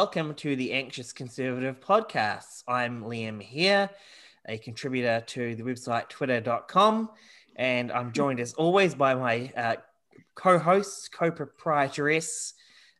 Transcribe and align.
welcome 0.00 0.34
to 0.34 0.54
the 0.56 0.74
Anxious 0.74 1.10
Conservative 1.10 1.80
podcast. 1.80 2.62
I'm 2.68 3.02
Liam 3.04 3.40
here, 3.40 3.88
a 4.46 4.58
contributor 4.58 5.24
to 5.28 5.54
the 5.54 5.62
website 5.62 6.10
twitter.com, 6.10 7.08
and 7.56 7.90
I'm 7.90 8.12
joined 8.12 8.38
as 8.38 8.52
always 8.52 8.94
by 8.94 9.14
my 9.14 9.50
uh, 9.56 9.76
co 10.34 10.58
host, 10.58 11.12
co 11.12 11.30
proprietress, 11.30 12.52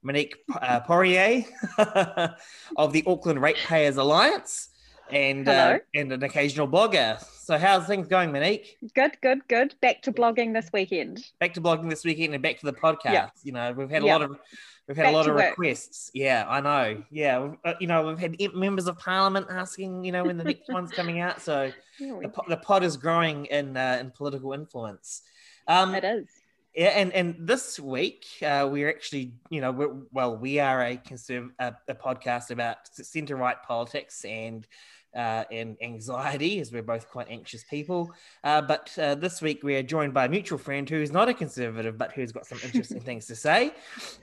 Monique 0.02 0.36
uh, 0.58 0.80
Poirier 0.80 1.44
of 2.78 2.94
the 2.94 3.04
Auckland 3.06 3.42
Ratepayers 3.42 3.98
Alliance 3.98 4.70
and 5.10 5.50
uh, 5.50 5.80
and 5.94 6.10
an 6.12 6.22
occasional 6.22 6.66
blogger. 6.66 7.22
So 7.22 7.58
how's 7.58 7.86
things 7.86 8.08
going, 8.08 8.32
Monique? 8.32 8.78
Good, 8.94 9.18
good, 9.20 9.46
good. 9.48 9.74
Back 9.82 10.00
to 10.02 10.12
blogging 10.12 10.54
this 10.54 10.70
weekend. 10.72 11.22
Back 11.40 11.52
to 11.54 11.60
blogging 11.60 11.90
this 11.90 12.06
weekend 12.06 12.32
and 12.32 12.42
back 12.42 12.58
to 12.60 12.64
the 12.64 12.72
podcast. 12.72 13.12
Yeah. 13.12 13.28
You 13.44 13.52
know, 13.52 13.72
we've 13.72 13.90
had 13.90 14.02
a 14.02 14.06
lot 14.06 14.22
of 14.22 14.38
we've 14.86 14.96
had 14.96 15.04
back 15.04 15.12
a 15.12 15.16
lot 15.16 15.28
of 15.28 15.34
work. 15.34 15.50
requests. 15.50 16.10
Yeah, 16.14 16.44
I 16.48 16.60
know. 16.60 17.02
Yeah, 17.10 17.54
uh, 17.64 17.74
you 17.80 17.86
know, 17.86 18.06
we've 18.06 18.18
had 18.18 18.36
members 18.54 18.86
of 18.86 18.98
parliament 18.98 19.46
asking, 19.50 20.04
you 20.04 20.12
know, 20.12 20.24
when 20.24 20.36
the 20.36 20.44
next 20.44 20.68
one's 20.68 20.92
coming 20.92 21.20
out. 21.20 21.40
So 21.40 21.72
the, 21.98 22.32
the 22.48 22.56
pod 22.56 22.84
is 22.84 22.96
growing 22.96 23.46
in 23.46 23.76
uh, 23.76 23.98
in 24.00 24.10
political 24.10 24.52
influence. 24.52 25.22
Um, 25.68 25.94
it 25.94 26.04
is. 26.04 26.26
Yeah, 26.74 26.88
and 26.88 27.12
and 27.14 27.36
this 27.38 27.80
week 27.80 28.26
uh, 28.42 28.68
we're 28.70 28.90
actually, 28.90 29.32
you 29.48 29.62
know, 29.62 29.72
we're, 29.72 29.94
well, 30.12 30.36
we 30.36 30.58
are 30.58 30.82
a 30.82 30.96
conserv 30.98 31.50
a, 31.58 31.74
a 31.88 31.94
podcast 31.94 32.50
about 32.50 32.76
centre 32.92 33.36
right 33.36 33.56
politics 33.66 34.24
and 34.26 34.66
uh, 35.16 35.44
and 35.50 35.76
anxiety, 35.80 36.60
as 36.60 36.70
we're 36.70 36.82
both 36.82 37.08
quite 37.08 37.28
anxious 37.30 37.64
people. 37.64 38.12
Uh, 38.44 38.60
but 38.60 38.96
uh, 38.98 39.14
this 39.14 39.40
week 39.40 39.62
we 39.62 39.74
are 39.74 39.82
joined 39.82 40.12
by 40.12 40.26
a 40.26 40.28
mutual 40.28 40.58
friend 40.58 40.88
who 40.88 41.00
is 41.00 41.10
not 41.10 41.28
a 41.28 41.34
conservative, 41.34 41.96
but 41.96 42.12
who's 42.12 42.32
got 42.32 42.46
some 42.46 42.58
interesting 42.62 43.00
things 43.00 43.26
to 43.26 43.34
say, 43.34 43.72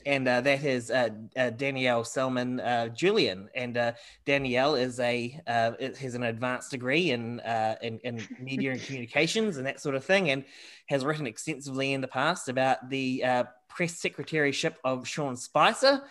and 0.05 0.27
uh, 0.27 0.39
that 0.41 0.63
is 0.63 0.91
uh, 0.91 1.09
uh, 1.35 1.49
Danielle 1.49 2.03
Selman 2.03 2.61
Julian. 2.95 3.49
And 3.55 3.93
Danielle 4.25 4.75
is 4.75 4.99
a 4.99 5.41
has 5.47 6.15
an 6.15 6.23
advanced 6.23 6.71
degree 6.71 7.11
in, 7.11 7.41
in, 7.81 7.99
in 8.03 8.27
media 8.39 8.71
and 8.71 8.81
communications 8.81 9.57
and 9.57 9.65
that 9.65 9.81
sort 9.81 9.95
of 9.95 10.05
thing, 10.05 10.29
and 10.29 10.45
has 10.87 11.03
written 11.03 11.27
extensively 11.27 11.93
in 11.93 12.01
the 12.01 12.07
past 12.07 12.49
about 12.49 12.89
the 12.89 13.23
press 13.67 13.99
secretaryship 13.99 14.75
of 14.83 15.07
Sean 15.07 15.35
Spicer 15.35 16.03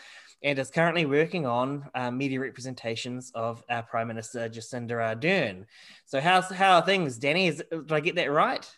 and 0.42 0.58
is 0.58 0.70
currently 0.70 1.06
working 1.06 1.46
on 1.46 1.88
uh, 1.94 2.10
media 2.10 2.40
representations 2.40 3.30
of 3.34 3.62
our 3.70 3.82
Prime 3.82 4.08
Minister 4.08 4.48
Jacinda 4.48 4.92
Ardern. 4.92 5.66
So 6.06 6.20
how's 6.20 6.50
how 6.50 6.76
are 6.76 6.84
things, 6.84 7.18
Danni? 7.18 7.48
Is, 7.48 7.62
did 7.70 7.92
I 7.92 8.00
get 8.00 8.16
that 8.16 8.30
right? 8.30 8.68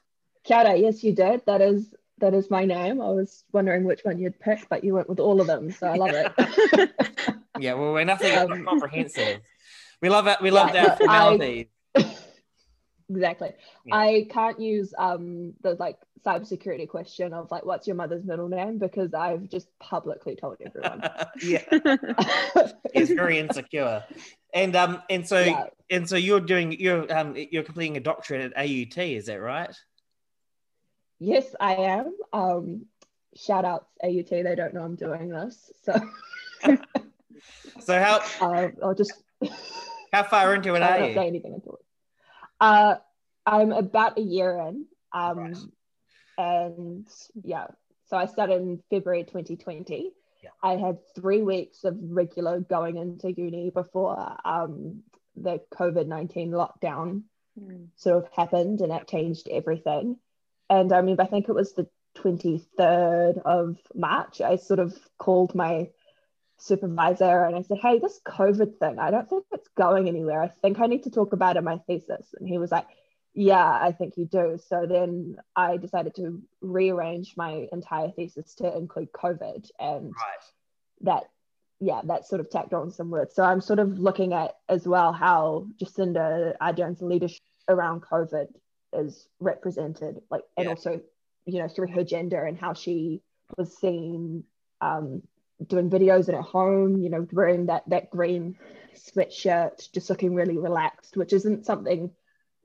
Kia 0.45 0.59
ora, 0.59 0.77
yes, 0.77 1.03
you 1.03 1.15
did. 1.15 1.43
That 1.47 1.61
is 1.61 1.95
that 2.19 2.35
is 2.35 2.51
my 2.51 2.65
name. 2.65 3.01
I 3.01 3.11
was 3.11 3.45
wondering 3.53 3.85
which 3.85 4.01
one 4.03 4.19
you'd 4.19 4.39
pick, 4.39 4.69
but 4.69 4.85
you 4.85 4.95
went 4.95 5.09
with 5.09 5.21
all 5.21 5.41
of 5.41 5.47
them, 5.47 5.71
so 5.71 5.89
I 5.89 5.97
love 5.97 6.11
it. 6.13 6.91
yeah, 7.59 7.75
well, 7.75 7.93
we're 7.93 8.05
nothing 8.05 8.37
um, 8.53 8.65
comprehensive. 8.65 9.41
We 10.01 10.09
love 10.11 10.27
it. 10.27 10.39
We 10.41 10.51
love 10.51 10.75
yeah, 10.75 10.91
our 10.91 10.97
formality. 10.97 11.71
Exactly. 13.11 13.53
Yeah. 13.85 13.97
I 13.97 14.27
can't 14.31 14.61
use 14.61 14.95
um 14.99 15.55
the 15.63 15.75
like 15.75 15.99
cybersecurity 16.25 16.89
question 16.89 17.33
of 17.35 17.51
like 17.51 17.65
what's 17.65 17.87
your 17.87 17.97
mother's 17.97 18.25
middle 18.25 18.49
name 18.49 18.79
because 18.79 19.13
I've 19.13 19.49
just 19.49 19.69
publicly 19.79 20.37
told 20.37 20.57
everyone. 20.65 21.03
yeah. 21.43 21.63
it's 22.95 23.11
very 23.11 23.39
insecure. 23.39 24.05
And 24.53 24.75
um 24.77 25.03
and 25.11 25.27
so 25.27 25.41
yeah. 25.41 25.67
and 25.91 26.09
so 26.09 26.17
you're 26.17 26.41
doing 26.41 26.73
you're 26.73 27.13
um 27.15 27.35
you're 27.37 27.63
completing 27.63 27.97
a 27.97 28.01
doctorate 28.01 28.53
at 28.53 28.57
AUT, 28.57 28.99
is 28.99 29.27
that 29.27 29.41
right? 29.41 29.75
Yes, 31.21 31.55
I 31.61 31.75
am. 31.75 32.15
Um 32.33 32.87
shout 33.37 33.65
outs 33.65 33.91
AUT, 34.03 34.31
they 34.31 34.55
don't 34.55 34.75
know 34.75 34.83
I'm 34.83 34.97
doing 34.97 35.29
this. 35.29 35.73
So 35.83 35.95
So 37.81 37.99
how 37.99 38.21
uh, 38.41 38.69
I'll 38.83 38.95
just 38.95 39.13
how 40.13 40.23
far 40.23 40.55
into 40.55 40.75
it 40.75 40.83
I 40.83 40.99
are 40.99 41.09
you? 41.09 41.15
Say 41.15 41.27
anything 41.27 41.55
into 41.55 41.71
it. 41.71 41.84
Uh 42.61 42.97
I'm 43.47 43.73
about 43.73 44.19
a 44.19 44.23
year 44.23 44.59
in. 44.59 44.87
Um 45.13 45.39
right 45.39 45.57
and 46.37 47.07
yeah, 47.43 47.67
so 48.07 48.17
I 48.17 48.27
started 48.27 48.63
in 48.63 48.83
February 48.91 49.25
2020. 49.25 50.11
Yeah. 50.43 50.51
I 50.63 50.77
had 50.77 50.99
three 51.15 51.43
weeks 51.43 51.85
of 51.85 51.97
regular 52.01 52.61
going 52.61 52.97
into 52.97 53.33
uni 53.33 53.71
before 53.71 54.37
um, 54.45 55.03
the 55.37 55.61
COVID 55.73 56.07
19 56.07 56.51
lockdown 56.51 57.23
mm. 57.59 57.87
sort 57.97 58.25
of 58.25 58.31
happened 58.33 58.81
and 58.81 58.91
that 58.91 59.09
changed 59.09 59.49
everything. 59.51 60.17
And 60.69 60.93
I 60.93 61.01
mean, 61.03 61.17
I 61.19 61.27
think 61.27 61.49
it 61.49 61.55
was 61.55 61.73
the 61.73 61.89
23rd 62.19 63.43
of 63.45 63.79
March, 63.95 64.41
I 64.41 64.57
sort 64.57 64.81
of 64.81 64.97
called 65.19 65.55
my 65.55 65.89
supervisor 66.59 67.45
and 67.45 67.57
I 67.57 67.63
said, 67.63 67.79
Hey, 67.81 67.99
this 67.99 68.21
COVID 68.27 68.79
thing, 68.79 68.99
I 68.99 69.11
don't 69.11 69.29
think 69.29 69.45
it's 69.53 69.69
going 69.77 70.09
anywhere. 70.09 70.43
I 70.43 70.49
think 70.49 70.81
I 70.81 70.87
need 70.87 71.05
to 71.05 71.11
talk 71.11 71.33
about 71.33 71.57
it 71.57 71.61
in 71.61 71.65
my 71.65 71.79
thesis. 71.87 72.35
And 72.39 72.49
he 72.49 72.59
was 72.59 72.71
like, 72.71 72.87
yeah, 73.35 73.67
I 73.67 73.93
think 73.93 74.17
you 74.17 74.27
do. 74.27 74.59
So 74.69 74.87
then 74.87 75.37
I 75.57 75.77
decided 75.77 76.15
to 76.17 76.41
rearrange 76.61 77.35
my 77.37 77.67
entire 77.73 78.11
thesis 78.11 78.55
to 78.57 78.77
include 78.77 79.13
COVID 79.13 79.69
and 79.81 80.07
right. 80.07 80.45
that 81.03 81.25
yeah, 81.81 82.01
that 82.05 82.27
sort 82.27 82.41
of 82.41 82.49
tacked 82.49 82.73
on 82.73 82.93
some 82.93 83.11
words. 83.11 83.35
So 83.35 83.43
I'm 83.43 83.61
sort 83.61 83.81
of 83.81 83.99
looking 83.99 84.33
at 84.33 84.53
as 84.69 84.87
well 84.87 85.13
how 85.13 85.67
Jacinda 85.83 86.55
Ardern's 86.61 87.03
leadership 87.03 87.43
around 87.69 88.03
COVID 88.03 88.47
is 88.93 89.27
represented, 89.41 90.21
like 90.31 90.43
and 90.57 90.65
yeah. 90.65 90.71
also, 90.71 91.01
you 91.45 91.59
know, 91.59 91.69
through 91.69 91.89
her 91.89 92.05
gender 92.05 92.45
and 92.45 92.57
how 92.57 92.73
she 92.73 93.21
was 93.59 93.77
seen 93.77 94.45
um, 94.81 95.23
doing 95.67 95.91
videos 95.91 96.29
at 96.29 96.41
home, 96.41 97.03
you 97.03 97.11
know, 97.11 97.27
wearing 97.33 97.67
that 97.67 97.83
that 97.89 98.11
green 98.11 98.57
sweatshirt, 98.95 99.91
just 99.93 100.11
looking 100.11 100.35
really 100.35 100.59
relaxed, 100.59 101.17
which 101.17 101.33
isn't 101.33 101.67
something 101.67 102.11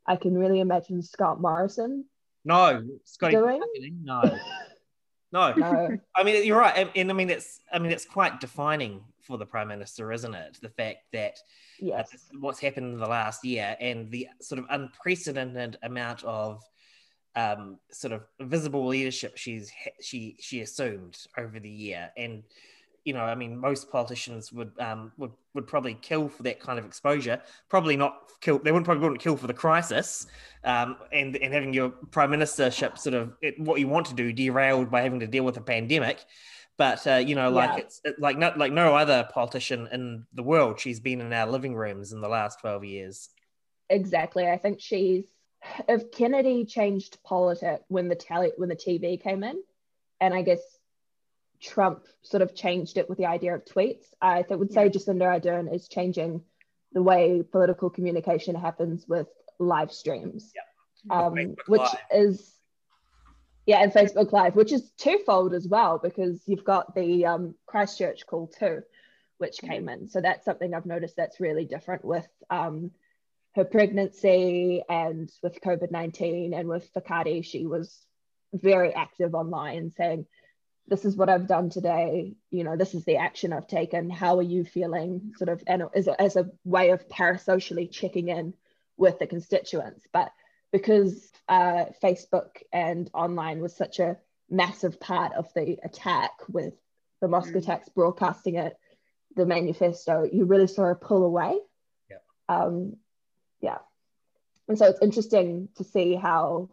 I 0.05 0.15
can 0.15 0.37
really 0.37 0.59
imagine 0.59 1.01
Scott 1.01 1.39
Morrison. 1.39 2.05
No, 2.45 2.83
Scotty 3.03 3.35
doing? 3.35 3.61
No. 4.03 4.21
no. 5.31 5.53
no. 5.53 5.97
I 6.15 6.23
mean, 6.23 6.45
you're 6.45 6.59
right. 6.59 6.75
And, 6.75 6.89
and, 6.95 7.11
I 7.11 7.13
mean, 7.13 7.29
it's 7.29 7.59
I 7.71 7.79
mean, 7.79 7.91
it's 7.91 8.05
quite 8.05 8.39
defining 8.39 9.03
for 9.21 9.37
the 9.37 9.45
prime 9.45 9.67
minister, 9.67 10.11
isn't 10.11 10.33
it? 10.33 10.57
The 10.61 10.69
fact 10.69 10.99
that 11.13 11.37
yes. 11.79 12.09
Uh, 12.13 12.37
what's 12.39 12.59
happened 12.59 12.93
in 12.93 12.99
the 12.99 13.07
last 13.07 13.45
year 13.45 13.77
and 13.79 14.09
the 14.09 14.27
sort 14.41 14.59
of 14.59 14.65
unprecedented 14.69 15.77
amount 15.83 16.23
of 16.23 16.63
um, 17.35 17.77
sort 17.91 18.13
of 18.13 18.23
visible 18.41 18.87
leadership 18.87 19.37
she's 19.37 19.71
she 20.01 20.35
she 20.39 20.61
assumed 20.61 21.17
over 21.37 21.59
the 21.59 21.69
year, 21.69 22.09
and 22.17 22.43
you 23.05 23.13
know, 23.13 23.21
I 23.21 23.35
mean, 23.35 23.57
most 23.57 23.91
politicians 23.91 24.51
would 24.51 24.71
um, 24.79 25.11
would 25.17 25.31
would 25.53 25.67
probably 25.67 25.95
kill 25.95 26.29
for 26.29 26.43
that 26.43 26.59
kind 26.59 26.79
of 26.79 26.85
exposure. 26.85 27.41
Probably 27.69 27.97
not 27.97 28.31
kill. 28.41 28.59
They 28.59 28.71
wouldn't 28.71 28.85
probably 28.85 29.03
wouldn't 29.03 29.21
kill 29.21 29.37
for 29.37 29.47
the 29.47 29.53
crisis, 29.53 30.27
um, 30.63 30.97
and 31.11 31.35
and 31.37 31.53
having 31.53 31.73
your 31.73 31.89
prime 31.89 32.31
ministership 32.31 32.97
sort 32.97 33.15
of 33.15 33.33
it, 33.41 33.59
what 33.59 33.79
you 33.79 33.87
want 33.87 34.07
to 34.07 34.13
do 34.13 34.31
derailed 34.31 34.91
by 34.91 35.01
having 35.01 35.19
to 35.21 35.27
deal 35.27 35.43
with 35.43 35.57
a 35.57 35.61
pandemic. 35.61 36.23
But 36.77 37.05
uh, 37.05 37.15
you 37.15 37.35
know, 37.35 37.49
like 37.49 37.71
yeah. 37.71 37.83
it's 37.83 38.01
like 38.19 38.37
no 38.37 38.53
like 38.55 38.71
no 38.71 38.95
other 38.95 39.27
politician 39.33 39.87
in 39.91 40.25
the 40.33 40.43
world. 40.43 40.79
She's 40.79 40.99
been 40.99 41.21
in 41.21 41.33
our 41.33 41.47
living 41.47 41.75
rooms 41.75 42.13
in 42.13 42.21
the 42.21 42.29
last 42.29 42.61
twelve 42.61 42.85
years. 42.85 43.29
Exactly. 43.89 44.47
I 44.47 44.57
think 44.57 44.79
she's. 44.79 45.25
If 45.89 46.09
Kennedy 46.11 46.63
changed 46.63 47.17
politics 47.25 47.83
when 47.89 48.07
the 48.07 48.15
tele 48.15 48.51
when 48.55 48.69
the 48.69 48.77
TV 48.77 49.21
came 49.21 49.43
in, 49.43 49.61
and 50.21 50.33
I 50.33 50.41
guess 50.41 50.61
Trump 51.61 52.05
sort 52.21 52.41
of 52.41 52.55
changed 52.55 52.97
it 52.97 53.09
with 53.09 53.17
the 53.17 53.25
idea 53.25 53.55
of 53.55 53.65
tweets. 53.65 54.05
I 54.21 54.45
would 54.49 54.71
say 54.71 54.89
Jacinda 54.89 55.41
Ardern 55.41 55.73
is 55.73 55.87
changing 55.87 56.41
the 56.93 57.03
way 57.03 57.43
political 57.43 57.89
communication 57.89 58.55
happens 58.55 59.07
with 59.07 59.27
live 59.59 59.91
streams, 59.91 60.51
yeah. 60.55 61.25
um, 61.25 61.55
which 61.67 61.81
Live. 61.81 61.97
is 62.13 62.53
yeah, 63.65 63.83
and 63.83 63.93
Facebook 63.93 64.31
Live, 64.31 64.55
which 64.55 64.71
is 64.71 64.89
twofold 64.97 65.53
as 65.53 65.67
well 65.67 65.99
because 65.99 66.41
you've 66.47 66.63
got 66.63 66.95
the 66.95 67.25
um, 67.27 67.55
Christchurch 67.67 68.25
call 68.25 68.47
too, 68.47 68.81
which 69.37 69.57
mm-hmm. 69.57 69.67
came 69.67 69.89
in. 69.89 70.07
So 70.07 70.21
that's 70.21 70.45
something 70.45 70.73
I've 70.73 70.87
noticed 70.87 71.17
that's 71.17 71.39
really 71.39 71.65
different 71.65 72.03
with 72.03 72.27
um, 72.49 72.91
her 73.55 73.65
pregnancy 73.65 74.81
and 74.89 75.31
with 75.43 75.61
COVID 75.61 75.91
nineteen 75.91 76.53
and 76.53 76.67
with 76.67 76.91
Whakaari. 76.93 77.45
She 77.45 77.67
was 77.67 77.95
very 78.53 78.93
active 78.95 79.35
online 79.35 79.91
saying 79.95 80.25
this 80.89 81.05
is 81.05 81.15
what 81.15 81.29
I've 81.29 81.47
done 81.47 81.69
today. 81.69 82.35
You 82.49 82.63
know, 82.63 82.75
this 82.75 82.95
is 82.95 83.05
the 83.05 83.17
action 83.17 83.53
I've 83.53 83.67
taken. 83.67 84.09
How 84.09 84.37
are 84.37 84.43
you 84.43 84.65
feeling? 84.65 85.33
Sort 85.37 85.49
of, 85.49 85.63
and 85.67 85.83
as 85.93 86.07
a, 86.07 86.19
as 86.19 86.35
a 86.35 86.49
way 86.63 86.89
of 86.89 87.07
parasocially 87.07 87.91
checking 87.91 88.29
in 88.29 88.53
with 88.97 89.19
the 89.19 89.27
constituents. 89.27 90.05
But 90.11 90.31
because 90.71 91.31
uh, 91.47 91.85
Facebook 92.03 92.49
and 92.73 93.09
online 93.13 93.61
was 93.61 93.75
such 93.75 93.99
a 93.99 94.17
massive 94.49 94.99
part 94.99 95.33
of 95.33 95.51
the 95.53 95.77
attack 95.83 96.31
with 96.49 96.73
the 97.21 97.27
Mosque 97.27 97.53
mm. 97.53 97.57
attacks 97.57 97.89
broadcasting 97.89 98.55
it, 98.55 98.75
the 99.35 99.45
manifesto, 99.45 100.27
you 100.31 100.45
really 100.45 100.67
saw 100.67 100.85
a 100.85 100.95
pull 100.95 101.23
away. 101.23 101.57
Yeah. 102.09 102.17
Um, 102.47 102.97
yeah. 103.61 103.77
And 104.67 104.77
so 104.77 104.85
it's 104.85 105.01
interesting 105.01 105.69
to 105.77 105.83
see 105.83 106.15
how 106.15 106.69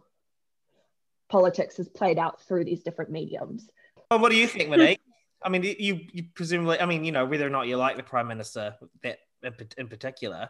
politics 1.29 1.77
has 1.77 1.87
played 1.87 2.17
out 2.17 2.41
through 2.41 2.65
these 2.65 2.83
different 2.83 3.11
mediums 3.11 3.69
well, 4.09 4.19
what 4.19 4.31
do 4.31 4.37
you 4.37 4.47
think, 4.47 4.69
Monique? 4.69 4.99
I 5.43 5.49
mean, 5.49 5.63
you, 5.63 5.99
you 6.11 6.23
presumably, 6.33 6.79
I 6.79 6.85
mean, 6.85 7.05
you 7.05 7.11
know, 7.11 7.25
whether 7.25 7.45
or 7.45 7.49
not 7.49 7.67
you 7.67 7.77
like 7.77 7.95
the 7.95 8.03
prime 8.03 8.27
minister 8.27 8.75
that 9.03 9.19
in 9.77 9.87
particular, 9.87 10.49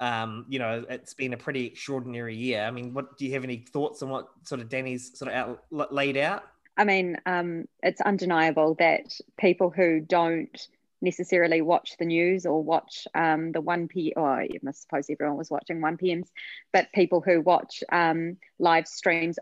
um, 0.00 0.46
you 0.48 0.58
know, 0.58 0.84
it's 0.88 1.14
been 1.14 1.32
a 1.32 1.36
pretty 1.36 1.66
extraordinary 1.66 2.34
year. 2.34 2.62
I 2.62 2.70
mean, 2.70 2.92
what 2.92 3.16
do 3.16 3.24
you 3.24 3.32
have 3.32 3.44
any 3.44 3.58
thoughts 3.58 4.02
on 4.02 4.10
what 4.10 4.28
sort 4.42 4.60
of 4.60 4.68
Danni's 4.68 5.16
sort 5.16 5.32
of 5.32 5.58
out, 5.70 5.92
laid 5.92 6.16
out? 6.16 6.42
I 6.76 6.84
mean, 6.84 7.16
um, 7.24 7.66
it's 7.82 8.00
undeniable 8.00 8.74
that 8.78 9.18
people 9.38 9.70
who 9.70 10.00
don't 10.00 10.68
necessarily 11.00 11.62
watch 11.62 11.92
the 11.98 12.04
news 12.04 12.44
or 12.46 12.62
watch 12.62 13.06
um, 13.14 13.52
the 13.52 13.60
1 13.60 13.88
p 13.88 14.12
or 14.16 14.40
I 14.40 14.48
suppose 14.72 15.08
everyone 15.08 15.36
was 15.36 15.50
watching 15.50 15.80
1 15.80 15.96
p.m.s, 15.96 16.30
but 16.72 16.92
people 16.94 17.20
who 17.20 17.40
watch 17.40 17.82
um, 17.90 18.36
live 18.58 18.86
streams 18.86 19.38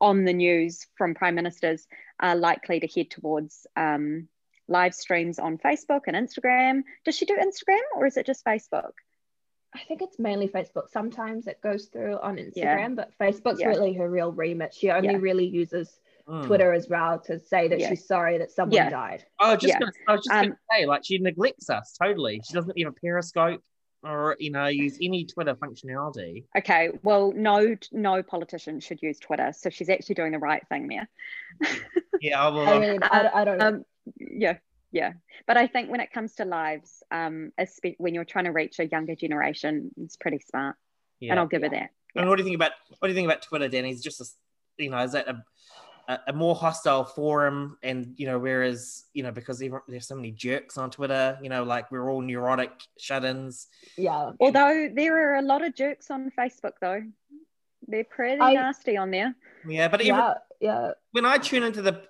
on 0.00 0.24
the 0.24 0.32
news 0.32 0.86
from 0.96 1.14
prime 1.14 1.34
ministers 1.34 1.86
are 2.20 2.36
likely 2.36 2.80
to 2.80 2.86
head 2.86 3.10
towards 3.10 3.66
um, 3.76 4.28
live 4.68 4.94
streams 4.94 5.38
on 5.38 5.58
Facebook 5.58 6.02
and 6.06 6.16
Instagram. 6.16 6.82
Does 7.04 7.16
she 7.16 7.26
do 7.26 7.36
Instagram 7.36 7.80
or 7.94 8.06
is 8.06 8.16
it 8.16 8.26
just 8.26 8.44
Facebook? 8.44 8.92
I 9.74 9.80
think 9.86 10.00
it's 10.00 10.18
mainly 10.18 10.48
Facebook. 10.48 10.88
Sometimes 10.90 11.46
it 11.46 11.60
goes 11.60 11.86
through 11.86 12.18
on 12.18 12.36
Instagram, 12.36 12.56
yeah. 12.56 12.88
but 12.88 13.12
Facebook's 13.20 13.60
yeah. 13.60 13.68
really 13.68 13.92
her 13.94 14.08
real 14.08 14.32
remit. 14.32 14.72
She 14.74 14.90
only 14.90 15.10
yeah. 15.10 15.18
really 15.18 15.46
uses 15.46 16.00
mm. 16.26 16.46
Twitter 16.46 16.72
as 16.72 16.88
well 16.88 17.18
to 17.20 17.38
say 17.38 17.68
that 17.68 17.82
she's 17.82 18.06
sorry 18.06 18.38
that 18.38 18.50
someone 18.50 18.90
died. 18.90 19.26
Oh, 19.38 19.54
just 19.54 19.78
gonna, 19.78 19.92
I 20.08 20.12
was 20.12 20.24
just 20.24 20.34
um, 20.34 20.42
going 20.44 20.52
to 20.52 20.58
say, 20.72 20.86
like, 20.86 21.04
she 21.04 21.18
neglects 21.18 21.68
us 21.68 21.94
totally. 22.00 22.40
She 22.46 22.54
doesn't 22.54 22.78
even 22.78 22.94
Periscope 22.94 23.62
or 24.06 24.36
you 24.38 24.50
know 24.50 24.66
use 24.66 24.98
any 25.02 25.24
Twitter 25.24 25.54
functionality. 25.54 26.44
Okay, 26.56 26.90
well, 27.02 27.32
no, 27.34 27.76
no 27.92 28.22
politician 28.22 28.80
should 28.80 29.02
use 29.02 29.18
Twitter, 29.18 29.52
so 29.56 29.70
she's 29.70 29.88
actually 29.88 30.14
doing 30.14 30.32
the 30.32 30.38
right 30.38 30.66
thing 30.68 30.88
there. 30.88 31.08
yeah, 32.20 32.48
well, 32.48 32.68
I 32.68 32.78
mean, 32.78 33.00
I, 33.02 33.30
I 33.34 33.44
don't. 33.44 33.62
Um, 33.62 33.84
yeah, 34.18 34.58
yeah, 34.92 35.12
but 35.46 35.56
I 35.56 35.66
think 35.66 35.90
when 35.90 36.00
it 36.00 36.12
comes 36.12 36.34
to 36.36 36.44
lives, 36.44 37.02
um, 37.10 37.52
when 37.98 38.14
you're 38.14 38.24
trying 38.24 38.44
to 38.44 38.52
reach 38.52 38.78
a 38.78 38.86
younger 38.86 39.14
generation, 39.14 39.90
it's 39.96 40.16
pretty 40.16 40.38
smart, 40.38 40.76
yeah. 41.20 41.32
and 41.32 41.40
I'll 41.40 41.46
give 41.46 41.62
yeah. 41.62 41.68
her 41.68 41.74
that. 41.74 41.90
And 42.14 42.28
what 42.28 42.36
do 42.36 42.42
you 42.42 42.46
think 42.46 42.56
about 42.56 42.72
what 42.98 43.08
do 43.08 43.12
you 43.12 43.14
think 43.14 43.26
about 43.26 43.42
Twitter, 43.42 43.68
Danni? 43.68 43.92
Is 43.92 44.02
just 44.02 44.20
a, 44.20 44.26
you 44.82 44.90
know, 44.90 44.98
is 44.98 45.12
that 45.12 45.28
a 45.28 45.44
a, 46.08 46.18
a, 46.28 46.32
more 46.32 46.54
hostile 46.54 47.04
forum 47.04 47.76
and 47.82 48.14
you 48.16 48.26
know 48.26 48.38
whereas 48.38 49.04
you 49.12 49.22
know 49.22 49.32
because 49.32 49.58
there's 49.58 50.06
so 50.06 50.14
many 50.14 50.30
jerks 50.30 50.78
on 50.78 50.90
twitter 50.90 51.38
you 51.42 51.48
know 51.48 51.64
like 51.64 51.90
we're 51.90 52.10
all 52.10 52.20
neurotic 52.20 52.72
shut-ins. 52.98 53.68
Yeah 53.96 54.30
although 54.40 54.88
there 54.94 55.32
are 55.32 55.36
a 55.36 55.42
lot 55.42 55.64
of 55.64 55.74
jerks 55.74 56.10
on 56.10 56.30
facebook 56.38 56.72
though. 56.80 57.02
They're 57.88 58.04
pretty 58.04 58.40
I, 58.40 58.54
nasty 58.54 58.96
on 58.96 59.10
there. 59.10 59.34
Yeah 59.68 59.88
but 59.88 60.00
even, 60.00 60.16
yeah 60.16 60.34
yeah 60.60 60.92
when 61.12 61.24
i 61.24 61.36
tune 61.38 61.62
into 61.62 61.82
the 61.82 62.00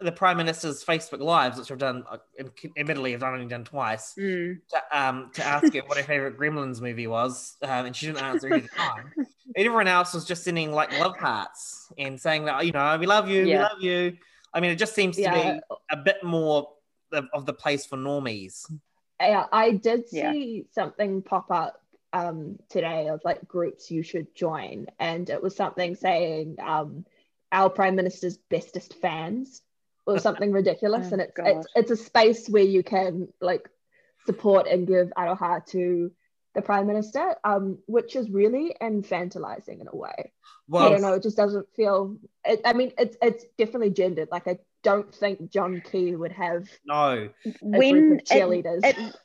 the 0.00 0.12
prime 0.12 0.36
minister's 0.36 0.84
facebook 0.84 1.20
lives 1.20 1.58
which 1.58 1.70
i've 1.70 1.78
done 1.78 2.04
uh, 2.10 2.18
admittedly 2.76 3.14
i've 3.14 3.22
only 3.22 3.46
done 3.46 3.64
twice 3.64 4.14
mm. 4.18 4.56
to, 4.68 4.98
um, 4.98 5.30
to 5.32 5.44
ask 5.44 5.72
her 5.72 5.80
what 5.86 5.96
her 5.96 6.04
favorite 6.04 6.38
gremlins 6.38 6.80
movie 6.80 7.06
was 7.06 7.56
um, 7.62 7.86
and 7.86 7.96
she 7.96 8.06
didn't 8.06 8.22
answer 8.22 8.52
any 8.52 8.66
time 8.76 9.12
everyone 9.56 9.88
else 9.88 10.14
was 10.14 10.24
just 10.24 10.44
sending 10.44 10.72
like 10.72 10.98
love 10.98 11.16
hearts 11.16 11.92
and 11.98 12.20
saying 12.20 12.44
that 12.46 12.64
you 12.64 12.72
know 12.72 12.96
we 12.98 13.06
love 13.06 13.28
you, 13.28 13.44
yeah. 13.44 13.56
we 13.56 13.62
love 13.62 13.80
you. 13.80 14.16
I 14.52 14.60
mean, 14.60 14.70
it 14.70 14.76
just 14.76 14.94
seems 14.94 15.16
to 15.16 15.22
yeah. 15.22 15.54
be 15.54 15.60
a 15.90 15.96
bit 15.96 16.22
more 16.22 16.68
of, 17.12 17.26
of, 17.32 17.44
the 17.44 17.52
place 17.52 17.86
for 17.86 17.96
normies. 17.96 18.70
Yeah, 19.20 19.46
I 19.50 19.72
did 19.72 20.08
see 20.08 20.56
yeah. 20.58 20.62
something 20.72 21.22
pop 21.22 21.50
up 21.50 21.80
um, 22.12 22.58
today 22.68 23.08
of 23.08 23.20
like 23.24 23.46
groups 23.48 23.90
you 23.90 24.02
should 24.02 24.32
join, 24.34 24.86
and 24.98 25.28
it 25.28 25.42
was 25.42 25.56
something 25.56 25.96
saying 25.96 26.56
um, 26.64 27.04
our 27.54 27.70
prime 27.70 27.96
minister's 27.96 28.36
bestest 28.36 28.94
fans 29.00 29.62
or 30.06 30.18
something 30.18 30.52
ridiculous, 30.60 31.06
oh, 31.10 31.12
and 31.14 31.22
it's, 31.22 31.32
it's 31.38 31.66
it's 31.74 31.90
a 31.90 31.96
space 31.96 32.48
where 32.48 32.62
you 32.62 32.82
can 32.82 33.28
like 33.40 33.68
support 34.26 34.66
and 34.66 34.86
give 34.86 35.12
aroha 35.16 35.64
to 35.66 36.10
the 36.54 36.62
prime 36.62 36.86
minister, 36.86 37.34
um, 37.42 37.78
which 37.86 38.16
is 38.16 38.30
really 38.30 38.74
infantilizing 38.80 39.80
in 39.80 39.88
a 39.92 39.96
way. 39.96 40.32
Well, 40.68 40.86
I 40.86 40.90
don't 40.90 41.02
know. 41.02 41.14
It 41.14 41.22
just 41.22 41.36
doesn't 41.36 41.66
feel. 41.74 42.16
It, 42.44 42.60
I 42.64 42.72
mean, 42.72 42.92
it's 42.98 43.16
it's 43.20 43.44
definitely 43.58 43.90
gendered. 43.90 44.28
Like 44.30 44.46
I 44.46 44.58
don't 44.82 45.12
think 45.14 45.50
John 45.50 45.82
Key 45.84 46.14
would 46.14 46.32
have 46.32 46.68
no 46.84 47.30
when 47.60 48.20
cheerleaders. 48.20 48.84
It, 48.84 48.96
it, 48.98 49.16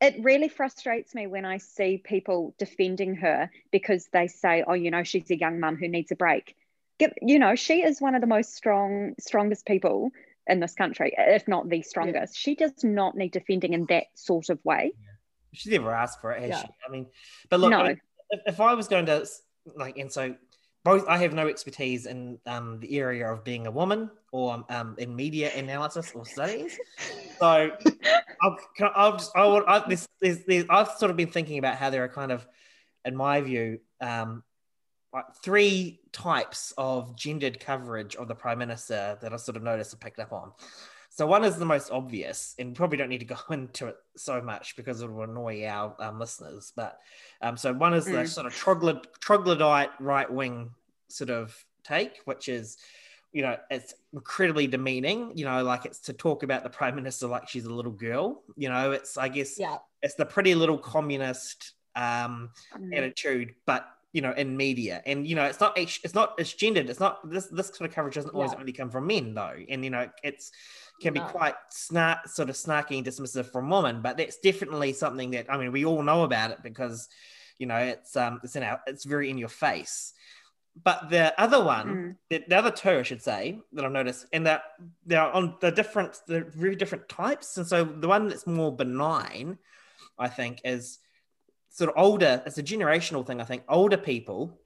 it 0.00 0.24
really 0.24 0.48
frustrates 0.48 1.14
me 1.14 1.26
when 1.26 1.44
I 1.44 1.58
see 1.58 1.98
people 1.98 2.54
defending 2.58 3.16
her 3.16 3.50
because 3.70 4.08
they 4.12 4.26
say, 4.26 4.64
"Oh, 4.66 4.74
you 4.74 4.90
know, 4.90 5.02
she's 5.02 5.30
a 5.30 5.38
young 5.38 5.60
mum 5.60 5.76
who 5.76 5.88
needs 5.88 6.10
a 6.10 6.16
break." 6.16 6.56
Give, 6.98 7.12
you 7.22 7.38
know, 7.38 7.54
she 7.54 7.82
is 7.82 8.00
one 8.00 8.14
of 8.14 8.20
the 8.20 8.26
most 8.26 8.54
strong, 8.54 9.14
strongest 9.20 9.66
people 9.66 10.10
in 10.46 10.60
this 10.60 10.74
country, 10.74 11.12
if 11.16 11.46
not 11.46 11.68
the 11.68 11.82
strongest. 11.82 12.34
Yeah. 12.36 12.40
She 12.40 12.54
does 12.54 12.82
not 12.82 13.16
need 13.16 13.32
defending 13.32 13.72
in 13.72 13.86
that 13.86 14.06
sort 14.14 14.48
of 14.48 14.58
way. 14.64 14.92
Yeah 14.98 15.08
She's 15.52 15.72
never 15.72 15.94
asked 15.94 16.20
for 16.20 16.32
it, 16.32 16.40
has 16.42 16.50
yeah. 16.50 16.62
she? 16.62 16.68
I 16.86 16.90
mean, 16.90 17.06
but 17.48 17.60
look, 17.60 17.70
no. 17.70 17.80
I, 17.80 17.90
if, 18.30 18.40
if 18.46 18.60
I 18.60 18.74
was 18.74 18.88
going 18.88 19.06
to 19.06 19.26
like, 19.76 19.96
and 19.96 20.12
so 20.12 20.34
both, 20.84 21.06
I 21.08 21.18
have 21.18 21.32
no 21.32 21.48
expertise 21.48 22.06
in 22.06 22.38
um, 22.46 22.80
the 22.80 22.98
area 22.98 23.30
of 23.30 23.44
being 23.44 23.66
a 23.66 23.70
woman 23.70 24.10
or 24.32 24.64
um, 24.68 24.94
in 24.98 25.14
media 25.16 25.50
analysis 25.54 26.12
or 26.14 26.24
studies. 26.24 26.78
So 27.38 27.70
I'll, 28.42 28.58
I'll 28.94 29.12
just, 29.12 29.36
I 29.36 29.46
would, 29.46 29.64
I, 29.66 29.88
this, 29.88 30.06
this, 30.20 30.44
this, 30.46 30.64
I've 30.68 30.90
sort 30.92 31.10
of 31.10 31.16
been 31.16 31.30
thinking 31.30 31.58
about 31.58 31.76
how 31.76 31.90
there 31.90 32.04
are 32.04 32.08
kind 32.08 32.30
of, 32.30 32.46
in 33.04 33.16
my 33.16 33.40
view, 33.40 33.80
um, 34.00 34.42
three 35.42 36.00
types 36.12 36.72
of 36.76 37.16
gendered 37.16 37.60
coverage 37.60 38.16
of 38.16 38.28
the 38.28 38.34
prime 38.34 38.58
minister 38.58 39.18
that 39.20 39.32
I 39.32 39.36
sort 39.36 39.56
of 39.56 39.62
noticed 39.62 39.92
and 39.92 40.00
picked 40.00 40.18
up 40.18 40.32
on. 40.32 40.52
So 41.10 41.26
one 41.26 41.44
is 41.44 41.56
the 41.56 41.64
most 41.64 41.90
obvious, 41.90 42.54
and 42.58 42.76
probably 42.76 42.98
don't 42.98 43.08
need 43.08 43.18
to 43.18 43.24
go 43.24 43.36
into 43.50 43.88
it 43.88 43.96
so 44.16 44.40
much 44.40 44.76
because 44.76 45.02
it 45.02 45.10
will 45.10 45.24
annoy 45.24 45.66
our 45.66 45.94
um, 45.98 46.20
listeners. 46.20 46.72
But 46.76 46.98
um, 47.42 47.56
so 47.56 47.72
one 47.72 47.94
is 47.94 48.06
mm. 48.06 48.12
the 48.12 48.26
sort 48.26 48.46
of 48.46 48.54
troglod- 48.54 49.06
troglodyte 49.20 49.90
right 50.00 50.30
wing 50.30 50.70
sort 51.08 51.30
of 51.30 51.56
take, 51.82 52.20
which 52.24 52.48
is, 52.48 52.76
you 53.32 53.42
know, 53.42 53.56
it's 53.70 53.94
incredibly 54.12 54.66
demeaning. 54.66 55.32
You 55.34 55.46
know, 55.46 55.64
like 55.64 55.86
it's 55.86 56.00
to 56.02 56.12
talk 56.12 56.42
about 56.42 56.62
the 56.62 56.70
prime 56.70 56.94
minister 56.94 57.26
like 57.26 57.48
she's 57.48 57.64
a 57.64 57.72
little 57.72 57.92
girl. 57.92 58.42
You 58.56 58.68
know, 58.68 58.92
it's 58.92 59.16
I 59.16 59.28
guess 59.28 59.58
yeah. 59.58 59.78
it's 60.02 60.14
the 60.14 60.26
pretty 60.26 60.54
little 60.54 60.78
communist 60.78 61.72
um, 61.96 62.50
mm. 62.78 62.96
attitude, 62.96 63.54
but 63.66 63.88
you 64.12 64.22
know 64.22 64.32
in 64.32 64.56
media 64.56 65.02
and 65.04 65.26
you 65.26 65.34
know 65.34 65.44
it's 65.44 65.60
not 65.60 65.76
it's 65.76 66.14
not 66.14 66.34
it's 66.38 66.52
gendered 66.54 66.88
it's 66.88 67.00
not 67.00 67.28
this 67.28 67.46
this 67.46 67.68
sort 67.68 67.88
of 67.88 67.94
coverage 67.94 68.14
doesn't 68.14 68.34
always 68.34 68.52
yeah. 68.52 68.60
only 68.60 68.72
come 68.72 68.90
from 68.90 69.06
men 69.06 69.34
though 69.34 69.54
and 69.68 69.84
you 69.84 69.90
know 69.90 70.08
it's 70.22 70.50
can 71.00 71.12
be 71.12 71.20
no. 71.20 71.26
quite 71.26 71.54
snark 71.70 72.26
sort 72.26 72.48
of 72.48 72.56
snarky 72.56 72.96
and 72.96 73.06
dismissive 73.06 73.46
from 73.52 73.68
women 73.68 74.00
but 74.00 74.16
that's 74.16 74.38
definitely 74.38 74.92
something 74.92 75.30
that 75.30 75.46
i 75.52 75.58
mean 75.58 75.72
we 75.72 75.84
all 75.84 76.02
know 76.02 76.22
about 76.22 76.50
it 76.50 76.58
because 76.62 77.08
you 77.58 77.66
know 77.66 77.76
it's 77.76 78.16
um 78.16 78.40
it's 78.42 78.56
in 78.56 78.62
our 78.62 78.80
it's 78.86 79.04
very 79.04 79.28
in 79.28 79.36
your 79.36 79.48
face 79.48 80.14
but 80.82 81.10
the 81.10 81.38
other 81.40 81.62
one 81.62 81.86
mm. 81.88 82.16
the, 82.30 82.44
the, 82.48 82.56
other 82.56 82.70
two 82.70 82.90
i 82.90 83.02
should 83.02 83.22
say 83.22 83.58
that 83.72 83.84
i've 83.84 83.92
noticed 83.92 84.26
and 84.32 84.46
that 84.46 84.62
they're 85.04 85.20
on 85.20 85.54
the 85.60 85.70
different 85.70 86.18
the 86.26 86.40
very 86.40 86.76
different 86.76 87.08
types 87.08 87.58
and 87.58 87.66
so 87.66 87.84
the 87.84 88.08
one 88.08 88.28
that's 88.28 88.46
more 88.46 88.74
benign 88.74 89.58
i 90.18 90.28
think 90.28 90.60
is 90.64 90.98
sort 91.70 91.90
of 91.90 91.96
older, 91.96 92.42
it's 92.46 92.58
a 92.58 92.62
generational 92.62 93.26
thing, 93.26 93.40
I 93.40 93.44
think. 93.44 93.62
Older 93.68 93.96
people 93.96 94.58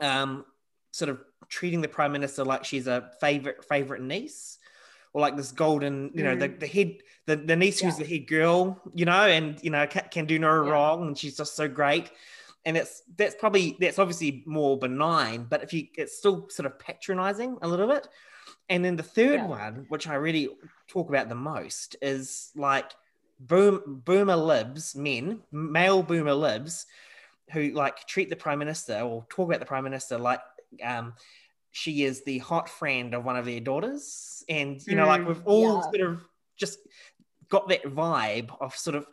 um, 0.00 0.44
sort 0.90 1.08
of 1.08 1.20
treating 1.48 1.80
the 1.80 1.88
prime 1.88 2.12
minister 2.12 2.44
like 2.44 2.64
she's 2.64 2.86
a 2.86 3.10
favorite 3.20 3.64
favorite 3.64 4.02
niece 4.02 4.58
or 5.12 5.20
like 5.20 5.36
this 5.36 5.52
golden, 5.52 6.10
you 6.14 6.24
know, 6.24 6.34
mm. 6.34 6.40
the, 6.40 6.48
the 6.48 6.66
head, 6.66 6.96
the, 7.26 7.36
the 7.36 7.54
niece 7.54 7.80
yeah. 7.80 7.88
who's 7.88 7.98
the 7.98 8.04
head 8.04 8.26
girl, 8.26 8.80
you 8.94 9.04
know, 9.04 9.26
and, 9.26 9.62
you 9.62 9.70
know, 9.70 9.86
can, 9.86 10.04
can 10.10 10.26
do 10.26 10.38
no 10.38 10.64
yeah. 10.64 10.70
wrong 10.70 11.06
and 11.06 11.16
she's 11.16 11.36
just 11.36 11.54
so 11.54 11.68
great. 11.68 12.10
And 12.64 12.76
it's, 12.76 13.02
that's 13.16 13.34
probably, 13.34 13.76
that's 13.78 13.98
obviously 13.98 14.42
more 14.46 14.78
benign, 14.78 15.46
but 15.48 15.62
if 15.62 15.72
you, 15.72 15.86
it's 15.96 16.16
still 16.18 16.48
sort 16.48 16.66
of 16.66 16.78
patronizing 16.78 17.58
a 17.62 17.68
little 17.68 17.86
bit. 17.86 18.08
And 18.68 18.84
then 18.84 18.96
the 18.96 19.02
third 19.02 19.40
yeah. 19.40 19.46
one, 19.46 19.86
which 19.88 20.08
I 20.08 20.14
really 20.14 20.48
talk 20.88 21.10
about 21.10 21.28
the 21.28 21.34
most, 21.34 21.96
is 22.00 22.50
like 22.56 22.90
boom, 23.38 24.02
boomer 24.04 24.36
libs, 24.36 24.94
men, 24.94 25.40
male 25.52 26.02
boomer 26.02 26.34
libs, 26.34 26.86
who 27.52 27.70
like 27.70 28.06
treat 28.06 28.30
the 28.30 28.36
prime 28.36 28.58
minister 28.58 29.00
or 29.00 29.26
talk 29.28 29.48
about 29.48 29.60
the 29.60 29.66
prime 29.66 29.84
minister 29.84 30.18
like 30.18 30.40
um, 30.82 31.14
she 31.70 32.04
is 32.04 32.22
the 32.24 32.38
hot 32.38 32.68
friend 32.68 33.14
of 33.14 33.24
one 33.24 33.36
of 33.36 33.44
their 33.44 33.60
daughters, 33.60 34.44
and 34.48 34.84
you 34.86 34.94
know, 34.94 35.04
mm, 35.04 35.08
like 35.08 35.26
we've 35.26 35.42
all 35.44 35.76
yeah. 35.76 35.82
sort 35.82 36.00
of 36.00 36.20
just 36.56 36.78
got 37.48 37.68
that 37.68 37.82
vibe 37.84 38.50
of 38.60 38.74
sort 38.76 38.96
of 38.96 39.06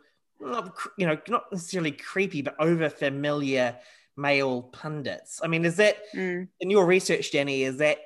you 0.96 1.06
know 1.06 1.18
not 1.28 1.44
necessarily 1.52 1.92
creepy 1.92 2.42
but 2.42 2.56
over 2.58 2.88
familiar 2.88 3.76
male 4.16 4.62
pundits. 4.62 5.40
I 5.42 5.48
mean, 5.48 5.64
is 5.64 5.76
that 5.76 5.96
mm. 6.14 6.46
in 6.60 6.70
your 6.70 6.86
research, 6.86 7.32
Jenny? 7.32 7.62
Is 7.62 7.78
that 7.78 7.98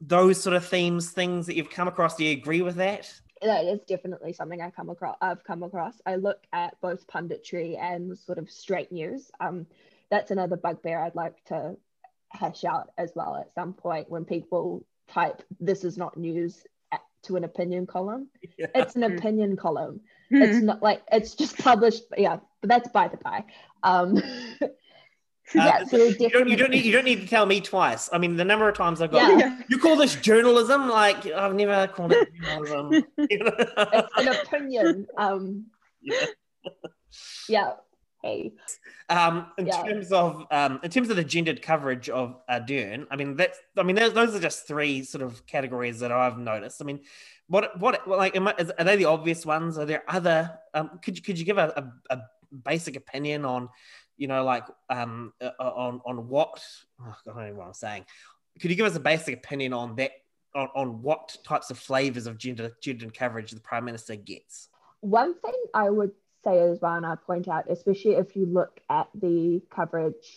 those 0.00 0.42
sort 0.42 0.56
of 0.56 0.66
themes, 0.66 1.10
things 1.10 1.46
that 1.46 1.56
you've 1.56 1.70
come 1.70 1.88
across? 1.88 2.16
Do 2.16 2.24
you 2.24 2.32
agree 2.32 2.62
with 2.62 2.76
that? 2.76 3.12
That 3.42 3.64
is 3.64 3.80
definitely 3.86 4.32
something 4.32 4.60
I 4.60 4.70
come 4.70 4.90
across. 4.90 5.16
I've 5.20 5.44
come 5.44 5.62
across. 5.62 5.94
I 6.06 6.16
look 6.16 6.42
at 6.52 6.80
both 6.80 7.06
punditry 7.06 7.78
and 7.80 8.16
sort 8.18 8.38
of 8.38 8.50
straight 8.50 8.92
news. 8.92 9.30
Um, 9.40 9.66
that's 10.10 10.30
another 10.30 10.56
bugbear 10.56 10.98
I'd 11.02 11.14
like 11.14 11.42
to 11.46 11.76
hash 12.30 12.64
out 12.64 12.90
as 12.98 13.12
well 13.14 13.36
at 13.36 13.52
some 13.54 13.72
point 13.74 14.10
when 14.10 14.24
people 14.24 14.84
type 15.08 15.42
"this 15.60 15.84
is 15.84 15.98
not 15.98 16.16
news" 16.16 16.64
to 17.24 17.36
an 17.36 17.44
opinion 17.44 17.86
column. 17.86 18.28
Yeah. 18.58 18.66
It's 18.74 18.96
an 18.96 19.02
Mm. 19.02 19.18
opinion 19.18 19.56
column. 19.56 20.00
Hmm. 20.28 20.42
It's 20.42 20.60
not 20.60 20.82
like 20.82 21.02
it's 21.12 21.34
just 21.36 21.56
published. 21.56 22.02
Yeah, 22.16 22.38
but 22.60 22.68
that's 22.68 22.88
by 22.88 23.08
the 23.08 23.16
by. 23.16 23.44
Um, 23.84 24.16
yeah, 24.60 24.68
Uh, 25.58 25.84
you, 25.92 26.28
don't, 26.30 26.48
you 26.48 26.56
don't 26.56 26.70
need 26.70 26.84
you 26.84 26.92
don't 26.92 27.04
need 27.04 27.20
to 27.20 27.26
tell 27.26 27.46
me 27.46 27.60
twice. 27.60 28.08
I 28.12 28.18
mean, 28.18 28.36
the 28.36 28.44
number 28.44 28.68
of 28.68 28.76
times 28.76 29.00
I've 29.00 29.10
got 29.10 29.38
Yeah. 29.38 29.60
you 29.68 29.78
call 29.78 29.96
this 29.96 30.14
journalism? 30.16 30.88
Like 30.88 31.26
I've 31.26 31.54
never 31.54 31.86
called 31.92 32.12
it 32.12 32.28
journalism. 32.40 33.04
It's 33.18 34.08
an 34.16 34.28
opinion. 34.44 35.06
Um, 35.18 35.66
Yeah. 36.00 36.26
yeah. 37.48 37.72
Hey. 38.22 38.52
Um, 39.08 39.46
in 39.58 39.66
Yeah. 39.66 39.82
terms 39.82 40.12
of 40.12 40.46
um, 40.50 40.80
in 40.82 40.90
terms 40.90 41.10
of 41.10 41.16
the 41.16 41.24
gendered 41.24 41.60
coverage 41.60 42.08
of 42.08 42.36
Ardern, 42.48 43.06
I 43.10 43.16
mean 43.16 43.36
that's 43.36 43.58
I 43.76 43.82
mean 43.82 43.96
those, 43.96 44.12
those 44.14 44.34
are 44.34 44.40
just 44.40 44.66
three 44.66 45.02
sort 45.02 45.22
of 45.22 45.44
categories 45.46 46.00
that 46.00 46.12
I've 46.12 46.38
noticed. 46.38 46.80
I 46.80 46.84
mean, 46.84 47.00
what 47.48 47.78
what 47.80 48.06
what, 48.06 48.18
like 48.18 48.36
am 48.36 48.48
I, 48.48 48.54
is, 48.58 48.70
are 48.70 48.84
they 48.84 48.96
the 48.96 49.06
obvious 49.06 49.44
ones? 49.44 49.76
Are 49.76 49.84
there 49.84 50.04
other? 50.08 50.56
Um, 50.72 51.00
could 51.02 51.16
you 51.16 51.22
could 51.22 51.38
you 51.38 51.44
give 51.44 51.58
a, 51.58 51.90
a, 52.10 52.14
a 52.16 52.22
basic 52.64 52.96
opinion 52.96 53.44
on, 53.44 53.68
you 54.22 54.28
know, 54.28 54.44
like 54.44 54.64
um 54.88 55.32
uh, 55.40 55.50
on 55.58 56.00
on 56.06 56.28
what? 56.28 56.62
Oh, 57.00 57.16
God, 57.26 57.36
I 57.36 57.40
don't 57.40 57.54
know 57.54 57.58
what 57.58 57.66
I'm 57.66 57.74
saying. 57.74 58.04
Could 58.60 58.70
you 58.70 58.76
give 58.76 58.86
us 58.86 58.94
a 58.94 59.00
basic 59.00 59.34
opinion 59.34 59.72
on 59.72 59.96
that? 59.96 60.12
On, 60.54 60.68
on 60.76 61.02
what 61.02 61.36
types 61.44 61.70
of 61.70 61.78
flavors 61.78 62.26
of 62.26 62.38
gender 62.38 62.70
gendered 62.80 63.14
coverage 63.18 63.50
the 63.50 63.60
prime 63.60 63.84
minister 63.84 64.14
gets? 64.14 64.68
One 65.00 65.34
thing 65.40 65.54
I 65.74 65.90
would 65.90 66.12
say 66.44 66.60
as 66.60 66.78
well, 66.80 66.94
and 66.94 67.06
I 67.06 67.16
point 67.16 67.48
out, 67.48 67.64
especially 67.68 68.12
if 68.12 68.36
you 68.36 68.46
look 68.46 68.78
at 68.88 69.08
the 69.14 69.62
coverage 69.74 70.28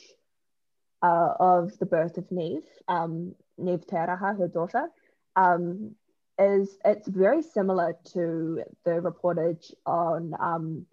uh, 1.03 1.33
of 1.39 1.77
the 1.77 1.85
birth 1.85 2.17
of 2.17 2.31
Neve, 2.31 2.63
um, 2.87 3.35
Neve 3.57 3.85
Te 3.85 3.97
Aroha, 3.97 4.37
her 4.39 4.47
daughter, 4.47 4.87
um, 5.35 5.91
is 6.39 6.77
it's 6.85 7.07
very 7.07 7.43
similar 7.43 7.95
to 8.13 8.63
the 8.83 8.91
reportage 8.91 9.73
on 9.85 10.33
um, 10.39 10.85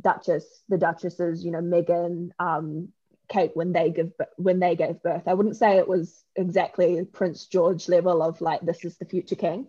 Duchess, 0.00 0.44
the 0.68 0.78
Duchesses, 0.78 1.44
you 1.44 1.50
know, 1.50 1.60
Meghan, 1.60 2.30
um, 2.38 2.88
Kate 3.28 3.52
when 3.54 3.72
they 3.72 3.90
give 3.90 4.12
when 4.36 4.60
they 4.60 4.76
gave 4.76 5.02
birth. 5.02 5.22
I 5.26 5.34
wouldn't 5.34 5.56
say 5.56 5.78
it 5.78 5.88
was 5.88 6.24
exactly 6.36 7.04
Prince 7.04 7.46
George 7.46 7.88
level 7.88 8.22
of 8.22 8.40
like 8.40 8.60
this 8.60 8.84
is 8.84 8.98
the 8.98 9.06
future 9.06 9.36
king, 9.36 9.68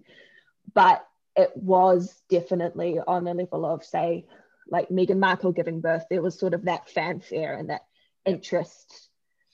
but 0.74 1.06
it 1.36 1.56
was 1.56 2.22
definitely 2.30 3.00
on 3.00 3.28
a 3.28 3.34
level 3.34 3.66
of 3.66 3.84
say 3.84 4.26
like 4.68 4.90
Meghan 4.90 5.20
Markle 5.20 5.54
giving 5.54 5.80
birth. 5.80 6.06
There 6.10 6.22
was 6.22 6.38
sort 6.38 6.54
of 6.54 6.66
that 6.66 6.90
fanfare 6.90 7.58
and 7.58 7.70
that 7.70 7.86
interest 8.26 9.10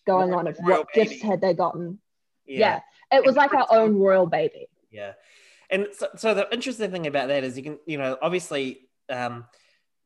going 0.07 0.29
Royal- 0.29 0.39
on 0.39 0.47
of 0.47 0.57
what 0.59 0.87
gifts 0.93 1.21
had 1.21 1.41
they 1.41 1.53
gotten. 1.53 1.99
Yeah, 2.45 2.81
it 3.11 3.23
was 3.23 3.35
like 3.35 3.53
our 3.53 3.67
own 3.69 3.97
royal 3.97 4.25
baby. 4.25 4.67
Yeah. 4.89 5.13
And 5.69 5.87
so, 5.93 6.07
so 6.17 6.33
the 6.33 6.51
interesting 6.51 6.91
thing 6.91 7.07
about 7.07 7.29
that 7.29 7.43
is 7.43 7.55
you 7.55 7.63
can, 7.63 7.79
you 7.85 7.97
know, 7.97 8.17
obviously 8.21 8.89
um, 9.09 9.45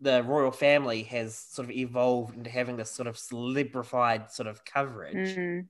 the 0.02 0.24
royal 0.24 0.52
family 0.52 1.04
has 1.04 1.38
sort 1.38 1.70
of 1.70 1.72
evolved 1.76 2.36
into 2.36 2.50
having 2.50 2.76
this 2.78 2.92
sort 2.92 3.08
of 3.08 3.16
celebrified 3.18 4.32
sort 4.32 4.48
of 4.48 4.64
coverage. 4.66 5.38
Mm. 5.38 5.68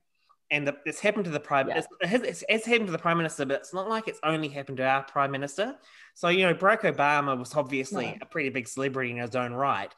And 0.50 0.66
the, 0.66 0.76
it's 0.84 1.00
happened 1.00 1.24
to 1.24 1.30
the 1.30 1.40
prime 1.40 1.68
Yeah. 1.68 1.78
it's, 1.78 1.88
it 2.00 2.06
has, 2.06 2.22
it's, 2.22 2.44
it's 2.48 2.66
happened 2.66 2.86
to 2.86 2.92
the 2.92 2.98
prime 2.98 3.16
minister, 3.16 3.44
but 3.44 3.54
it's 3.60 3.74
not 3.74 3.88
like 3.88 4.08
it's 4.08 4.20
only 4.22 4.48
happened 4.48 4.76
to 4.78 4.86
our 4.86 5.02
prime 5.02 5.30
minister. 5.30 5.76
So, 6.14 6.28
you 6.28 6.44
know, 6.44 6.54
Barack 6.54 6.82
Obama 6.82 7.36
was 7.38 7.54
obviously 7.54 8.06
No. 8.06 8.14
a 8.22 8.26
pretty 8.26 8.48
big 8.50 8.68
celebrity 8.68 9.10
in 9.10 9.18
his 9.18 9.34
own 9.34 9.52
right. 9.52 9.92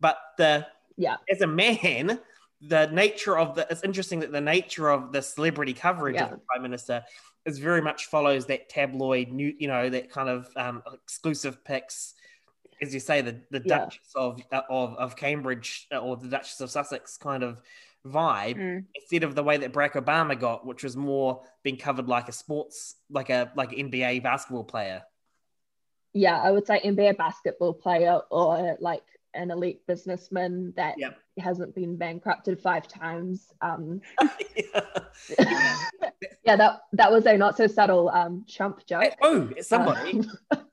But 0.00 0.18
the 0.38 0.66
Yeah. 0.96 1.16
as 1.30 1.40
a 1.40 1.46
man, 1.46 2.20
the 2.60 2.86
nature 2.86 3.36
of 3.36 3.54
the 3.54 3.66
it's 3.70 3.82
interesting 3.82 4.20
that 4.20 4.32
the 4.32 4.40
nature 4.40 4.88
of 4.88 5.12
the 5.12 5.20
celebrity 5.20 5.72
coverage 5.74 6.14
Yeah. 6.14 6.24
of 6.24 6.30
the 6.30 6.38
prime 6.38 6.62
minister 6.62 7.04
is 7.44 7.58
very 7.58 7.82
much 7.82 8.06
follows 8.06 8.46
that 8.46 8.68
tabloid 8.68 9.28
new 9.28 9.52
you 9.58 9.66
know 9.66 9.90
that 9.90 10.10
kind 10.10 10.28
of 10.28 10.48
um, 10.56 10.82
exclusive 10.94 11.64
picks 11.64 12.14
as 12.82 12.92
you 12.92 13.00
say 13.00 13.22
the 13.22 13.40
the 13.50 13.62
Yeah. 13.64 13.78
duchess 13.78 14.12
of 14.14 14.42
of 14.68 14.94
of 14.96 15.16
cambridge 15.16 15.86
uh, 15.92 15.98
or 15.98 16.16
the 16.16 16.28
duchess 16.28 16.60
of 16.60 16.70
sussex 16.70 17.16
kind 17.16 17.42
of 17.42 17.62
vibe 18.04 18.56
Mm. 18.58 18.84
instead 18.96 19.22
of 19.22 19.34
the 19.36 19.42
way 19.44 19.56
that 19.58 19.72
barack 19.72 19.92
obama 19.92 20.38
got 20.38 20.66
which 20.66 20.82
was 20.82 20.96
more 20.96 21.44
being 21.62 21.76
covered 21.76 22.08
like 22.08 22.28
a 22.28 22.32
sports 22.32 22.96
like 23.08 23.30
a 23.30 23.52
like 23.54 23.70
nba 23.70 24.20
basketball 24.22 24.64
player 24.64 25.02
Yeah, 26.14 26.38
I 26.42 26.50
would 26.50 26.66
say 26.66 26.78
NBA 26.84 27.16
basketball 27.16 27.72
player 27.72 28.20
or 28.30 28.76
like 28.80 29.04
an 29.34 29.50
elite 29.50 29.80
businessman 29.86 30.74
that 30.76 30.94
Yep. 30.98 31.16
hasn't 31.38 31.74
been 31.74 31.96
bankrupted 31.96 32.60
five 32.60 32.86
times. 32.86 33.48
Um, 33.62 34.02
yeah. 34.56 34.80
yeah, 36.44 36.56
that 36.56 36.80
that 36.92 37.10
was 37.10 37.24
a 37.26 37.36
not 37.38 37.56
so 37.56 37.66
subtle 37.66 38.10
um, 38.10 38.44
Trump 38.46 38.84
joke. 38.84 39.14
oh 39.22 39.48
it's 39.56 39.68
somebody 39.68 40.20
um, 40.50 40.66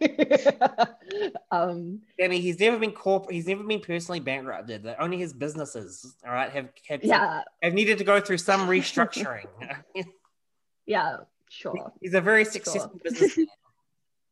Danni, 1.52 2.40
he's 2.40 2.58
never 2.60 2.78
been 2.78 2.92
corporate. 2.92 3.34
He's 3.34 3.46
never 3.46 3.62
been 3.62 3.80
personally 3.80 4.20
bankrupted. 4.20 4.86
Only 4.98 5.18
his 5.18 5.32
businesses, 5.32 6.14
all 6.26 6.32
right, 6.32 6.50
have 6.50 6.68
some- 6.88 7.00
yeah, 7.02 7.42
have 7.62 7.74
needed 7.74 7.98
to 7.98 8.04
go 8.04 8.20
through 8.20 8.38
some 8.38 8.68
restructuring. 8.68 9.46
yeah, 10.86 11.18
sure. 11.48 11.92
he's 12.00 12.14
a 12.14 12.20
very 12.20 12.44
successful 12.44 12.98
businessman. 13.02 13.46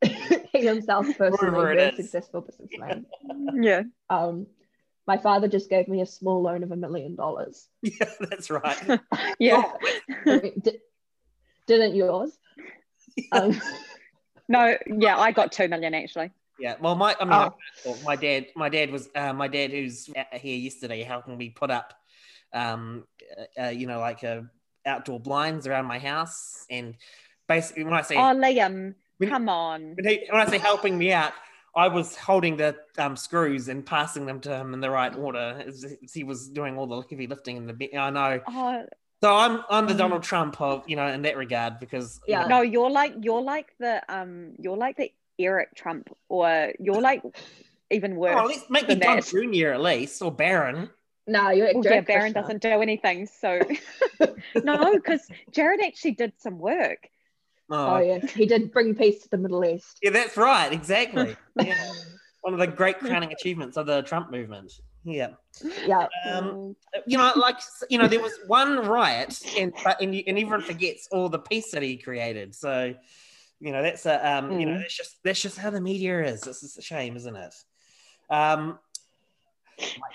he 0.03 0.67
himself 0.67 1.07
personally 1.19 1.51
very 1.51 1.93
successful 1.95 2.41
businessman. 2.41 3.07
Yeah. 3.55 3.83
Um, 4.09 4.47
my 5.07 5.19
father 5.19 5.49
just 5.49 5.69
gave 5.69 5.89
me 5.89 6.01
a 6.03 6.07
small 6.07 6.41
loan 6.43 6.63
of 6.63 6.71
a 6.71 6.77
million 6.77 7.17
dollars. 7.17 7.69
Yeah, 7.83 8.11
that's 8.21 8.49
right. 8.51 9.01
Yeah. 9.39 9.65
Di- 10.25 10.79
Didn't 11.67 11.97
yours? 11.97 12.31
Um, 13.33 13.61
No, 14.51 14.77
yeah, 14.87 15.17
I 15.17 15.31
got 15.31 15.53
two 15.53 15.69
million 15.69 15.95
actually. 15.95 16.33
Yeah. 16.59 16.75
Well, 16.81 16.97
my 16.97 17.17
I 17.21 17.25
mean, 17.25 17.51
Oh. 17.87 17.97
my 18.05 18.17
dad, 18.17 18.49
my 18.57 18.69
dad 18.69 18.91
was 18.91 19.09
uh, 19.15 19.33
my 19.33 19.47
dad 19.49 19.71
who's 19.71 20.11
here 20.35 20.57
yesterday 20.59 21.03
helping 21.05 21.39
me 21.39 21.51
put 21.51 21.71
up, 21.71 21.95
um, 22.53 23.05
uh, 23.59 23.69
you 23.69 23.87
know, 23.87 24.01
like 24.01 24.25
uh, 24.25 24.41
outdoor 24.85 25.21
blinds 25.21 25.67
around 25.69 25.87
my 25.87 25.99
house, 26.01 26.67
and 26.69 26.97
basically 27.49 27.85
when 27.85 27.95
I 27.95 28.03
say 28.03 28.17
Oh, 28.17 28.35
Liam, 28.35 28.95
When- 29.19 29.31
come 29.31 29.49
on. 29.49 29.95
when, 29.95 30.05
he, 30.07 30.27
when 30.29 30.41
I 30.41 30.47
say 30.47 30.59
helping 30.59 30.99
me 30.99 31.13
out, 31.13 31.33
I 31.77 31.87
was 31.87 32.17
holding 32.17 32.57
the 32.57 32.77
um, 32.99 33.17
screws 33.17 33.69
and 33.69 33.87
passing 33.87 34.27
them 34.27 34.41
to 34.41 34.55
him 34.55 34.75
in 34.75 34.81
the 34.81 34.91
right 34.91 35.15
order 35.15 35.63
as 35.65 35.85
as 36.03 36.13
he 36.13 36.25
was 36.25 36.49
doing 36.49 36.77
all 36.77 36.89
the 36.89 37.03
heavy 37.09 37.29
lifting 37.29 37.57
in 37.57 37.67
the 37.69 37.73
bed. 37.73 37.95
I 37.97 38.11
know. 38.11 38.41
Oh, 38.49 38.85
So 39.23 39.35
I'm 39.35 39.63
I'm 39.69 39.87
the 39.87 39.95
Mm. 39.95 39.99
Donald 39.99 40.23
Trump 40.23 40.61
of 40.61 40.89
you 40.89 40.97
know 40.97 41.07
in 41.07 41.23
that 41.23 41.37
regard 41.37 41.79
because 41.79 42.21
you 42.27 42.33
Yeah. 42.33 42.43
know, 42.43 42.49
no, 42.49 42.61
you're 42.63 42.91
like 42.91 43.15
you're 43.21 43.43
like 43.43 43.75
the 43.79 44.03
um 44.09 44.53
you're 44.59 44.77
like 44.77 44.97
the 44.97 45.13
Eric 45.39 45.75
Trump, 45.75 46.09
or 46.29 46.73
you're 46.79 47.01
like 47.01 47.23
even 47.91 48.17
worse. 48.17 48.37
oh, 48.39 48.47
let's 48.47 48.69
make 48.71 48.89
me 48.89 48.95
than 48.95 49.01
Don 49.01 49.17
that. 49.17 49.27
Junior 49.27 49.73
at 49.73 49.81
least 49.81 50.23
or 50.23 50.31
Barron. 50.33 50.91
no, 51.27 51.51
you're 51.51 51.67
Well, 51.75 51.83
yeah, 51.85 51.91
Jared 51.91 52.07
Barron 52.07 52.33
Kushner. 52.33 52.35
doesn't 52.35 52.63
do 52.63 52.69
anything. 52.83 53.27
So 53.27 53.61
no, 54.65 54.95
because 54.95 55.27
Jared 55.51 55.81
actually 55.83 56.13
did 56.13 56.33
some 56.39 56.59
work. 56.59 57.09
Oh, 57.71 57.97
Oh 57.97 57.99
yes, 57.99 58.31
he 58.33 58.47
did 58.47 58.73
bring 58.73 58.95
peace 58.95 59.23
to 59.23 59.29
the 59.29 59.39
Middle 59.39 59.65
East. 59.65 59.99
yeah, 60.03 60.11
that's 60.11 60.37
right, 60.37 60.73
exactly. 60.73 61.37
Yeah. 61.57 61.75
One 62.43 62.55
of 62.55 62.59
the 62.61 62.67
great 62.67 62.99
crowning 63.01 63.33
achievements 63.33 63.77
of 63.77 63.87
the 63.87 64.01
Trump 64.03 64.31
movement. 64.31 64.73
Yeah. 65.05 65.29
Yeah, 65.87 66.07
Um, 66.31 66.77
you 67.07 67.17
know, 67.19 67.33
like 67.37 67.57
you 67.89 67.99
know, 67.99 68.07
there 68.07 68.21
was 68.21 68.33
one 68.47 68.87
riot, 68.87 69.41
and 69.59 69.73
but 69.83 70.01
and, 70.01 70.15
and 70.15 70.39
everyone 70.39 70.63
forgets 70.63 71.09
all 71.11 71.29
the 71.29 71.39
peace 71.39 71.71
that 71.73 71.83
he 71.83 71.97
created. 71.97 72.55
So, 72.55 72.95
you 73.61 73.73
know, 73.73 73.83
that's 73.83 74.07
a 74.07 74.31
um, 74.31 74.59
you 74.59 74.67
know, 74.67 74.73
Mm. 74.73 74.81
that's 74.81 74.97
just 74.97 75.17
that's 75.25 75.41
just 75.41 75.59
how 75.59 75.71
the 75.71 75.81
media 75.81 76.23
is. 76.25 76.47
It's 76.47 76.61
just 76.61 76.79
a 76.79 76.83
shame, 76.83 77.17
isn't 77.17 77.37
it? 77.37 77.55
Um, 78.29 78.79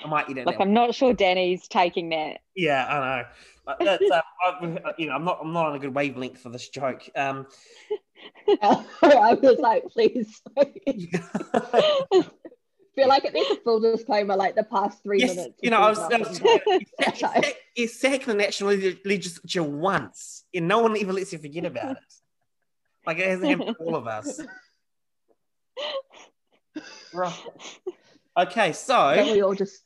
I 0.04 0.08
might 0.08 0.30
eat 0.30 0.38
it. 0.38 0.46
Like. 0.46 0.60
I'm 0.60 0.74
not 0.74 0.94
sure 0.94 1.13
Danni's 1.13 1.68
taking 1.68 2.10
that. 2.10 2.39
Yeah, 2.56 2.86
I 2.86 3.00
know. 3.00 3.27
But 3.65 3.80
That's, 3.80 4.04
uh, 4.12 4.22
I, 4.46 4.94
you 4.98 5.08
know, 5.08 5.13
I'm 5.15 5.25
not 5.25 5.39
I'm 5.42 5.51
not 5.54 5.68
on 5.68 5.75
a 5.75 5.80
good 5.80 5.96
wavelength 5.96 6.39
for 6.39 6.50
this 6.50 6.70
joke. 6.70 7.10
Um, 7.15 7.48
I 8.62 9.38
was 9.42 9.58
like, 9.60 9.86
please. 9.86 10.42
Feel 12.96 13.10
like 13.10 13.25
it 13.25 13.34
needs 13.34 13.52
a 13.52 13.58
full 13.58 13.80
disclaimer, 13.80 14.36
like 14.38 14.56
the 14.56 14.64
past 14.64 15.04
three 15.04 15.20
yes, 15.20 15.36
minutes. 15.36 15.60
you 15.62 15.70
know, 15.70 15.80
I 15.80 15.90
was, 15.90 16.00
I 16.00 16.18
was 16.18 16.40
but- 16.40 17.90
sack, 17.90 18.25
the 18.25 18.34
national 18.34 18.70
leg- 18.72 19.00
legislature 19.04 19.64
once, 19.64 20.46
and 20.54 20.68
no 20.68 20.80
one 20.80 20.98
ever 20.98 21.12
lets 21.12 21.34
you 21.34 21.40
forget 21.40 21.66
about 21.66 21.98
it. 21.98 22.04
Like 23.06 23.20
it 23.20 23.28
hasn't 23.28 23.50
happened 23.50 23.75
to 23.78 23.84
all 23.84 23.96
of 23.96 24.08
us. 24.08 24.40
Right. 27.14 27.34
Okay, 28.38 28.74
so 28.74 29.24
we 29.32 29.42
all 29.42 29.54
just 29.54 29.84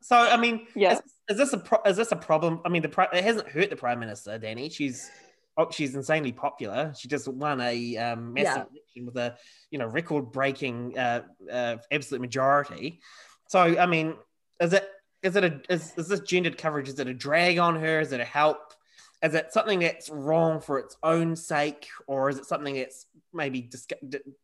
so 0.00 0.16
I 0.16 0.36
mean, 0.36 0.66
Yeah. 0.76 0.92
is, 0.94 1.02
is 1.30 1.36
this 1.38 1.52
a 1.52 1.58
pro- 1.58 1.82
is 1.84 1.96
this 1.96 2.12
a 2.12 2.16
problem? 2.16 2.60
I 2.64 2.68
mean, 2.68 2.82
the 2.82 2.88
pri- 2.88 3.08
it 3.12 3.24
hasn't 3.24 3.48
hurt 3.48 3.70
the 3.70 3.76
prime 3.76 3.98
minister, 3.98 4.38
Danni. 4.38 4.72
She's 4.72 5.10
oh, 5.56 5.70
she's 5.70 5.94
insanely 5.94 6.32
popular. 6.32 6.92
She 6.96 7.08
just 7.08 7.26
won 7.28 7.60
a 7.60 7.96
um, 7.96 8.34
massive 8.34 8.66
with 8.96 9.16
a 9.16 9.36
you 9.70 9.78
know 9.78 9.86
record 9.86 10.32
breaking 10.32 10.98
uh, 10.98 11.22
uh, 11.50 11.76
absolute 11.90 12.20
majority. 12.20 13.00
So 13.48 13.60
I 13.60 13.86
mean, 13.86 14.14
is 14.60 14.72
it 14.72 14.88
is 15.22 15.36
it 15.36 15.44
a 15.44 15.60
is, 15.68 15.92
is 15.96 16.08
this 16.08 16.20
gendered 16.20 16.58
coverage? 16.58 16.88
Is 16.88 16.98
it 16.98 17.08
a 17.08 17.14
drag 17.14 17.58
on 17.58 17.76
her? 17.76 18.00
Is 18.00 18.12
it 18.12 18.20
a 18.20 18.24
help? 18.24 18.74
is 19.22 19.34
it 19.34 19.52
something 19.52 19.80
that's 19.80 20.08
wrong 20.08 20.60
for 20.60 20.78
its 20.78 20.96
own 21.02 21.36
sake, 21.36 21.88
or 22.06 22.30
is 22.30 22.38
it 22.38 22.46
something 22.46 22.74
that's 22.74 23.06
maybe 23.32 23.70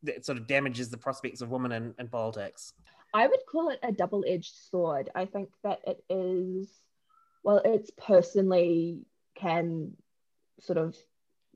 that 0.03 0.25
sort 0.25 0.39
of 0.39 0.47
damages 0.47 0.91
the 0.91 0.99
prospects 0.99 1.41
of 1.41 1.51
women 1.51 1.73
in, 1.73 1.95
in 1.99 2.09
politics? 2.09 2.75
I 3.15 3.27
would 3.27 3.41
call 3.51 3.71
it 3.71 3.79
a 3.83 3.93
double 3.93 4.25
edged 4.27 4.55
sword. 4.71 5.09
I 5.15 5.25
think 5.25 5.49
that 5.63 5.81
it 5.87 6.05
is, 6.11 6.69
well, 7.43 7.63
it's 7.65 7.91
personally 7.97 9.01
can 9.35 9.93
sort 10.61 10.79
of 10.79 10.95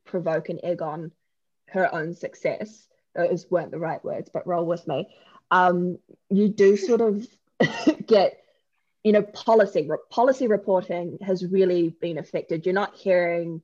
provoke 0.06 0.49
an 0.49 0.61
egg 0.62 0.80
on 0.80 1.12
her 1.73 1.93
own 1.95 2.15
success. 2.15 2.87
Those 3.15 3.50
weren't 3.50 3.71
the 3.71 3.79
right 3.79 4.03
words, 4.05 4.31
but 4.33 4.47
roll 4.47 4.65
with 4.65 4.87
me. 4.87 5.09
Um, 5.50 5.99
you 6.29 6.49
do 6.49 6.77
sort 6.77 7.00
of 7.00 7.27
get 8.07 8.41
you 9.03 9.12
know 9.12 9.23
policy 9.23 9.89
policy 10.11 10.47
reporting 10.47 11.19
has 11.23 11.45
really 11.45 11.89
been 11.89 12.19
affected 12.19 12.67
you're 12.67 12.75
not 12.75 12.95
hearing 12.97 13.62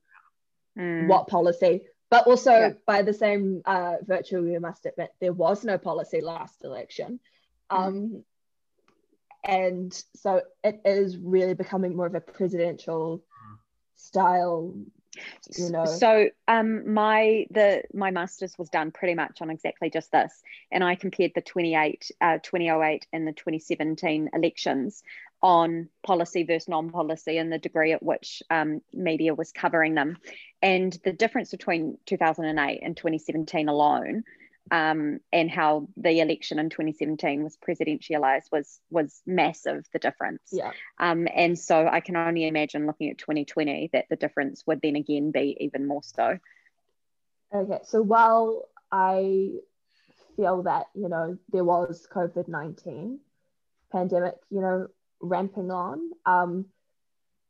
mm. 0.78 1.06
what 1.08 1.28
policy 1.28 1.82
but 2.08 2.26
also 2.26 2.52
yeah. 2.52 2.70
by 2.86 3.02
the 3.02 3.12
same 3.12 3.62
uh, 3.66 3.96
virtue 4.02 4.42
we 4.42 4.58
must 4.58 4.86
admit 4.86 5.10
there 5.20 5.32
was 5.32 5.64
no 5.64 5.76
policy 5.78 6.20
last 6.20 6.64
election 6.64 7.20
mm. 7.70 7.76
um, 7.76 8.24
and 9.44 10.02
so 10.16 10.42
it 10.64 10.80
is 10.84 11.16
really 11.16 11.54
becoming 11.54 11.96
more 11.96 12.06
of 12.06 12.14
a 12.14 12.20
presidential 12.20 13.22
style 13.94 14.74
you 15.56 15.70
know? 15.70 15.84
so 15.84 16.28
um 16.48 16.92
my 16.92 17.46
the 17.50 17.82
my 17.92 18.10
masters 18.10 18.56
was 18.58 18.68
done 18.68 18.90
pretty 18.90 19.14
much 19.14 19.40
on 19.40 19.50
exactly 19.50 19.90
just 19.90 20.10
this 20.12 20.42
and 20.70 20.82
i 20.84 20.94
compared 20.94 21.32
the 21.34 21.40
28 21.40 22.10
uh 22.20 22.38
2008 22.42 23.06
and 23.12 23.26
the 23.26 23.32
2017 23.32 24.30
elections 24.32 25.02
on 25.42 25.88
policy 26.04 26.42
versus 26.42 26.68
non-policy 26.68 27.38
and 27.38 27.52
the 27.52 27.58
degree 27.58 27.92
at 27.92 28.02
which 28.02 28.42
um, 28.50 28.80
media 28.92 29.34
was 29.34 29.52
covering 29.52 29.94
them. 29.94 30.16
And 30.62 30.98
the 31.04 31.12
difference 31.12 31.50
between 31.50 31.98
2008 32.06 32.80
and 32.82 32.96
2017 32.96 33.68
alone 33.68 34.24
um, 34.70 35.20
and 35.32 35.50
how 35.50 35.88
the 35.96 36.20
election 36.20 36.58
in 36.58 36.70
2017 36.70 37.44
was 37.44 37.56
presidentialized 37.56 38.50
was 38.50 38.80
was 38.90 39.22
massive 39.26 39.84
the 39.92 39.98
difference. 39.98 40.42
Yeah. 40.52 40.72
Um, 40.98 41.28
and 41.32 41.58
so 41.58 41.86
i 41.86 42.00
can 42.00 42.16
only 42.16 42.46
imagine 42.46 42.86
looking 42.86 43.10
at 43.10 43.18
2020 43.18 43.90
that 43.92 44.06
the 44.10 44.16
difference 44.16 44.64
would 44.66 44.80
then 44.82 44.96
again 44.96 45.30
be 45.30 45.56
even 45.60 45.86
more 45.86 46.02
so. 46.02 46.38
Okay 47.54 47.78
so 47.84 48.02
while 48.02 48.68
i 48.90 49.50
feel 50.36 50.62
that 50.64 50.86
you 50.94 51.08
know 51.08 51.38
there 51.50 51.64
was 51.64 52.06
covid-19 52.12 53.18
pandemic 53.90 54.34
you 54.50 54.60
know 54.60 54.88
ramping 55.20 55.70
on 55.70 56.10
um, 56.26 56.66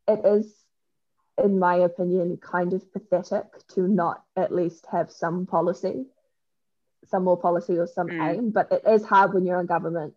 it 0.06 0.20
is 0.24 0.54
in 1.42 1.58
my 1.58 1.76
opinion 1.76 2.36
kind 2.36 2.72
of 2.72 2.92
pathetic 2.92 3.44
to 3.68 3.88
not 3.88 4.22
at 4.36 4.54
least 4.54 4.86
have 4.90 5.10
some 5.10 5.46
policy 5.46 6.06
some 7.04 7.24
more 7.24 7.36
policy 7.36 7.78
or 7.78 7.86
some 7.86 8.08
mm. 8.08 8.34
aim 8.34 8.50
but 8.50 8.70
it 8.72 8.82
is 8.86 9.04
hard 9.04 9.32
when 9.32 9.44
you're 9.44 9.60
in 9.60 9.66
government 9.66 10.14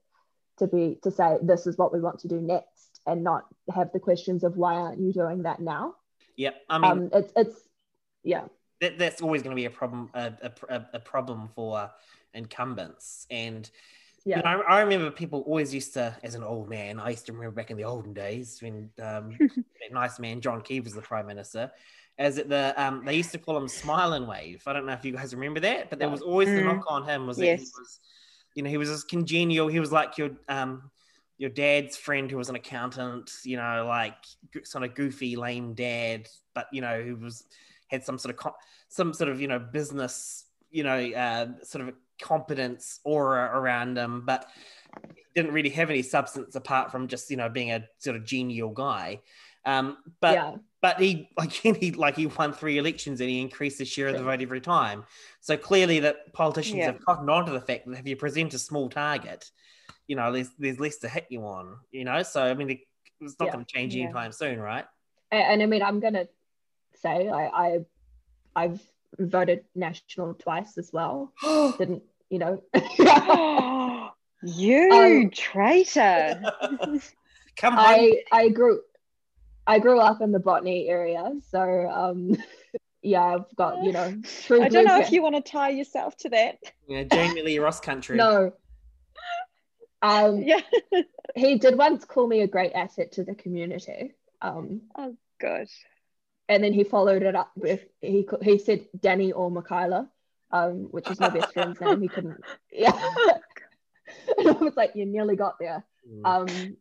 to 0.57 0.67
be 0.67 0.97
to 1.03 1.11
say 1.11 1.37
this 1.41 1.67
is 1.67 1.77
what 1.77 1.93
we 1.93 1.99
want 1.99 2.19
to 2.19 2.27
do 2.27 2.41
next 2.41 2.99
and 3.05 3.23
not 3.23 3.45
have 3.73 3.91
the 3.91 3.99
questions 3.99 4.43
of 4.43 4.57
why 4.57 4.75
aren't 4.75 4.99
you 4.99 5.13
doing 5.13 5.43
that 5.43 5.59
now 5.59 5.93
yeah 6.35 6.51
i 6.69 6.77
mean 6.77 6.91
um, 6.91 7.09
it's 7.13 7.31
it's 7.35 7.67
yeah 8.23 8.43
that, 8.81 8.97
that's 8.97 9.21
always 9.21 9.41
going 9.41 9.51
to 9.51 9.59
be 9.59 9.65
a 9.65 9.69
problem 9.69 10.09
a, 10.13 10.33
a, 10.69 10.85
a 10.93 10.99
problem 10.99 11.49
for 11.55 11.89
incumbents 12.33 13.25
and 13.29 13.69
yeah. 14.25 14.37
You 14.37 14.43
know, 14.43 14.63
I, 14.67 14.77
I, 14.77 14.81
remember 14.81 15.11
people 15.11 15.41
always 15.41 15.73
used 15.73 15.93
to, 15.93 16.15
as 16.23 16.35
an 16.35 16.43
old 16.43 16.69
man, 16.69 16.99
I 16.99 17.11
used 17.11 17.25
to 17.27 17.33
remember 17.33 17.55
back 17.55 17.71
in 17.71 17.77
the 17.77 17.85
olden 17.85 18.13
days 18.13 18.61
when 18.61 18.89
um, 19.01 19.35
that 19.39 19.91
nice 19.91 20.19
man 20.19 20.41
John 20.41 20.61
Key 20.61 20.81
was 20.81 20.93
the 20.93 21.01
prime 21.01 21.25
minister, 21.25 21.71
as 22.19 22.37
it 22.37 22.49
the 22.49 22.73
um, 22.77 23.03
they 23.05 23.15
used 23.15 23.31
to 23.31 23.37
call 23.37 23.57
him 23.57 23.67
Smile 23.67 24.13
and 24.13 24.27
Wave. 24.27 24.61
I 24.67 24.73
don't 24.73 24.85
know 24.85 24.91
if 24.91 25.05
you 25.05 25.13
guys 25.13 25.33
remember 25.33 25.61
that, 25.61 25.89
but 25.89 25.99
there 25.99 26.09
was 26.09 26.21
always 26.21 26.49
mm. 26.49 26.57
the 26.57 26.63
knock 26.63 26.83
on 26.87 27.07
him 27.07 27.25
was 27.25 27.37
that 27.37 27.45
yes. 27.45 27.61
he 27.61 27.71
was, 27.79 27.99
you 28.55 28.63
know, 28.63 28.69
he 28.69 28.77
was 28.77 28.89
just 28.89 29.07
congenial. 29.07 29.69
He 29.69 29.79
was 29.79 29.91
like 29.91 30.17
your 30.17 30.31
um, 30.49 30.91
your 31.37 31.49
dad's 31.49 31.95
friend 31.95 32.29
who 32.29 32.37
was 32.37 32.49
an 32.49 32.55
accountant, 32.55 33.31
you 33.45 33.55
know, 33.55 33.85
like 33.87 34.17
sort 34.65 34.83
of 34.83 34.93
goofy, 34.93 35.37
lame 35.37 35.73
dad, 35.73 36.27
but 36.53 36.67
you 36.73 36.81
know, 36.81 37.01
who 37.01 37.15
was 37.15 37.45
had 37.87 38.03
some 38.03 38.19
sort 38.19 38.37
of 38.37 38.53
some 38.89 39.13
sort 39.13 39.29
of 39.29 39.39
you 39.39 39.47
know 39.47 39.57
business, 39.57 40.45
you 40.69 40.83
know, 40.83 40.97
uh, 40.97 41.47
sort 41.63 41.87
of 41.87 41.95
competence 42.21 42.99
aura 43.05 43.49
around 43.57 43.97
him, 43.97 44.25
but 44.25 44.45
didn't 45.35 45.53
really 45.53 45.69
have 45.69 45.89
any 45.89 46.01
substance 46.01 46.55
apart 46.55 46.91
from 46.91 47.07
just 47.07 47.31
you 47.31 47.37
know 47.37 47.47
being 47.47 47.71
a 47.71 47.85
sort 47.97 48.17
of 48.17 48.25
genial 48.25 48.71
guy. 48.71 49.21
Um, 49.65 49.97
but 50.19 50.33
yeah. 50.33 50.55
But 50.81 50.99
he 50.99 51.29
again 51.37 51.75
he 51.75 51.91
like 51.91 52.15
he 52.15 52.27
won 52.27 52.53
three 52.53 52.77
elections 52.77 53.21
and 53.21 53.29
he 53.29 53.41
increased 53.41 53.79
the 53.79 53.85
share 53.85 54.07
of 54.07 54.17
the 54.17 54.23
vote 54.23 54.41
every 54.41 54.61
time. 54.61 55.05
So 55.41 55.57
clearly 55.57 55.99
that 56.01 56.33
politicians 56.33 56.79
yeah. 56.79 56.85
have 56.87 57.05
cottoned 57.05 57.29
on 57.29 57.45
to 57.45 57.51
the 57.51 57.61
fact 57.61 57.87
that 57.87 57.99
if 57.99 58.07
you 58.07 58.15
present 58.15 58.53
a 58.53 58.59
small 58.59 58.89
target, 58.89 59.49
you 60.07 60.15
know 60.15 60.31
there's 60.31 60.49
there's 60.57 60.79
less 60.79 60.97
to 60.97 61.09
hit 61.09 61.27
you 61.29 61.41
on. 61.41 61.77
You 61.91 62.05
know, 62.05 62.23
so 62.23 62.43
I 62.43 62.53
mean 62.53 62.79
it's 63.21 63.35
not 63.39 63.47
yeah. 63.47 63.53
going 63.53 63.65
to 63.65 63.71
change 63.71 63.95
anytime 63.95 64.31
soon, 64.31 64.59
right? 64.59 64.85
And, 65.31 65.43
and, 65.43 65.63
I 65.63 65.65
mean 65.65 65.83
I'm 65.83 65.99
going 65.99 66.13
to 66.13 66.27
say 67.01 67.29
I, 67.29 67.45
I 67.47 67.79
I've 68.55 68.81
voted 69.17 69.63
national 69.75 70.35
twice 70.35 70.77
as 70.77 70.91
well. 70.93 71.33
Didn't 71.77 72.03
you 72.29 72.39
know? 72.39 72.63
you 74.43 74.89
um, 74.91 75.29
traitor! 75.31 76.41
Come 77.57 77.73
on. 77.73 77.79
I 77.79 78.23
I 78.31 78.49
grew 78.49 78.79
I 79.69 79.79
grew 79.79 79.99
up 79.99 80.21
in 80.21 80.31
the 80.31 80.39
Botany 80.39 80.87
area, 80.87 81.31
so 81.49 81.61
um, 81.61 82.35
yeah, 83.01 83.23
I've 83.23 83.55
got 83.55 83.83
you 83.83 83.91
know. 83.91 84.21
I 84.51 84.69
don't 84.69 84.85
know 84.85 84.99
if 84.99 85.11
you 85.11 85.21
want 85.21 85.35
to 85.35 85.41
tie 85.41 85.69
yourself 85.69 86.17
to 86.17 86.29
that. 86.29 86.57
Yeah, 86.87 87.03
Jami-Lee 87.03 87.59
Ross 87.59 87.79
country. 87.79 88.17
No. 88.17 88.53
Um, 90.01 90.41
yeah. 90.43 90.61
he 91.35 91.57
did 91.57 91.77
once 91.77 92.05
call 92.05 92.27
me 92.27 92.41
a 92.41 92.47
great 92.47 92.73
asset 92.73 93.13
to 93.13 93.23
the 93.23 93.35
community. 93.35 94.13
Um, 94.41 94.81
oh 94.97 95.15
gosh 95.39 95.71
and 96.49 96.63
then 96.63 96.73
he 96.73 96.83
followed 96.83 97.21
it 97.21 97.35
up 97.35 97.51
with 97.55 97.81
he 98.01 98.27
he 98.41 98.57
said 98.57 98.87
Danni 98.97 99.31
or 99.33 99.49
Michaela, 99.49 100.09
um, 100.51 100.87
which 100.91 101.09
is 101.09 101.19
my 101.19 101.29
best 101.29 101.53
friend's 101.53 101.79
name. 101.79 102.01
He 102.01 102.07
couldn't, 102.09 102.41
yeah. 102.73 102.91
and 104.37 104.49
I 104.49 104.51
was 104.53 104.75
like, 104.75 104.95
you 104.95 105.05
nearly 105.05 105.35
got 105.35 105.59
there. 105.59 105.85
Mm. 106.11 106.25
Um, 106.25 106.77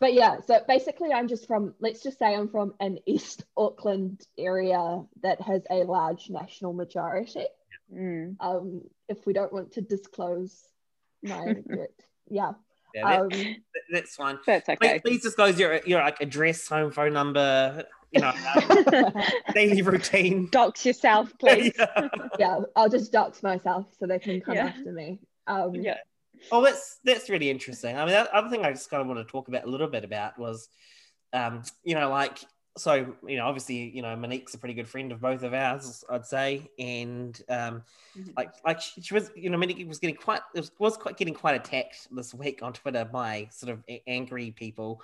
but 0.00 0.14
yeah, 0.14 0.38
so 0.46 0.60
basically, 0.66 1.12
I'm 1.12 1.28
just 1.28 1.46
from 1.46 1.74
let's 1.80 2.02
just 2.02 2.18
say 2.18 2.34
I'm 2.34 2.48
from 2.48 2.74
an 2.80 2.98
East 3.06 3.44
Auckland 3.56 4.26
area 4.38 5.02
that 5.22 5.40
has 5.40 5.62
a 5.70 5.84
large 5.84 6.30
national 6.30 6.72
majority. 6.72 7.46
Mm. 7.94 8.36
Um, 8.40 8.82
if 9.08 9.26
we 9.26 9.32
don't 9.32 9.52
want 9.52 9.72
to 9.72 9.80
disclose 9.80 10.68
my, 11.22 11.56
yeah. 12.30 12.52
Yeah, 12.94 13.08
that, 13.08 13.20
um, 13.20 13.56
that's 13.90 14.14
fine. 14.14 14.38
That's 14.46 14.68
okay. 14.68 14.76
Please, 14.76 15.00
please 15.00 15.22
disclose 15.22 15.58
your 15.58 15.80
your 15.84 16.00
like 16.00 16.20
address, 16.20 16.68
home 16.68 16.92
phone 16.92 17.12
number, 17.12 17.84
you 18.12 18.20
know, 18.20 18.32
daily 19.54 19.82
routine. 19.82 20.48
Dox 20.50 20.86
yourself, 20.86 21.32
please. 21.40 21.72
yeah. 21.78 22.08
yeah. 22.38 22.60
I'll 22.76 22.88
just 22.88 23.10
dox 23.10 23.42
myself 23.42 23.86
so 23.98 24.06
they 24.06 24.20
can 24.20 24.40
come 24.40 24.54
yeah. 24.54 24.66
after 24.66 24.92
me. 24.92 25.18
Um, 25.46 25.74
yeah. 25.74 25.96
Oh, 26.52 26.62
that's 26.62 26.98
that's 27.04 27.28
really 27.28 27.50
interesting. 27.50 27.96
I 27.96 28.04
mean, 28.04 28.14
the 28.14 28.34
other 28.34 28.48
thing 28.48 28.64
I 28.64 28.72
just 28.72 28.90
kind 28.90 29.00
of 29.00 29.06
want 29.06 29.18
to 29.26 29.30
talk 29.30 29.48
about 29.48 29.64
a 29.64 29.68
little 29.68 29.88
bit 29.88 30.04
about 30.04 30.38
was, 30.38 30.68
um, 31.32 31.62
you 31.82 31.94
know, 31.94 32.10
like 32.10 32.38
so 32.76 33.14
you 33.26 33.36
know 33.36 33.46
obviously 33.46 33.90
you 33.90 34.02
know 34.02 34.16
Monique's 34.16 34.54
a 34.54 34.58
pretty 34.58 34.74
good 34.74 34.88
friend 34.88 35.12
of 35.12 35.20
both 35.20 35.42
of 35.42 35.54
ours 35.54 36.04
I'd 36.10 36.26
say 36.26 36.68
and 36.78 37.40
um 37.48 37.84
mm-hmm. 38.18 38.30
like 38.36 38.50
like 38.64 38.80
she, 38.80 39.00
she, 39.00 39.14
was 39.14 39.30
you 39.36 39.48
know 39.48 39.56
Monique 39.56 39.86
was 39.86 39.98
getting 39.98 40.16
quite 40.16 40.40
was, 40.54 40.72
was 40.78 40.96
quite 40.96 41.16
getting 41.16 41.34
quite 41.34 41.54
attacked 41.54 42.08
this 42.10 42.34
week 42.34 42.62
on 42.62 42.72
Twitter 42.72 43.04
by 43.04 43.48
sort 43.52 43.72
of 43.72 43.84
angry 44.08 44.50
people 44.50 45.00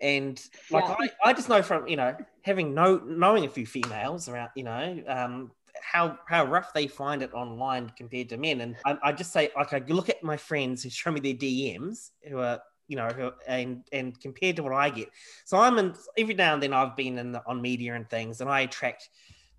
and 0.00 0.40
like 0.70 0.84
yeah. 0.84 1.08
I, 1.24 1.30
I 1.30 1.32
just 1.32 1.48
know 1.48 1.60
from 1.60 1.88
you 1.88 1.96
know 1.96 2.16
having 2.42 2.72
no 2.72 2.98
knowing 2.98 3.44
a 3.44 3.48
few 3.48 3.66
females 3.66 4.28
around 4.28 4.50
you 4.54 4.62
know 4.62 5.02
um 5.08 5.50
how 5.82 6.18
how 6.26 6.44
rough 6.44 6.72
they 6.72 6.86
find 6.86 7.22
it 7.22 7.32
online 7.32 7.90
compared 7.96 8.28
to 8.30 8.36
men. 8.36 8.60
And 8.60 8.76
I, 8.84 8.98
I 9.02 9.12
just 9.12 9.32
say 9.32 9.50
like 9.56 9.72
I 9.72 9.82
look 9.88 10.08
at 10.08 10.22
my 10.22 10.36
friends 10.36 10.82
who 10.82 10.90
show 10.90 11.10
me 11.10 11.20
their 11.20 11.34
DMs 11.34 12.10
who 12.28 12.38
are 12.38 12.60
you 12.86 12.96
know 12.96 13.08
who, 13.08 13.30
and 13.46 13.84
and 13.92 14.18
compared 14.20 14.56
to 14.56 14.62
what 14.62 14.72
I 14.72 14.90
get. 14.90 15.10
So 15.44 15.58
I'm 15.58 15.78
in 15.78 15.94
every 16.16 16.34
now 16.34 16.54
and 16.54 16.62
then 16.62 16.72
I've 16.72 16.96
been 16.96 17.18
in 17.18 17.32
the, 17.32 17.42
on 17.46 17.60
media 17.60 17.94
and 17.94 18.08
things 18.08 18.40
and 18.40 18.50
I 18.50 18.60
attract 18.60 19.08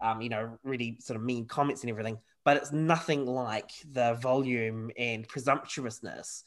um 0.01 0.21
you 0.21 0.29
know 0.29 0.57
really 0.63 0.97
sort 0.99 1.17
of 1.17 1.23
mean 1.23 1.45
comments 1.45 1.83
and 1.83 1.89
everything 1.89 2.17
but 2.45 2.57
it's 2.57 2.71
nothing 2.71 3.25
like 3.25 3.71
the 3.91 4.13
volume 4.15 4.89
and 4.97 5.27
presumptuousness 5.27 6.43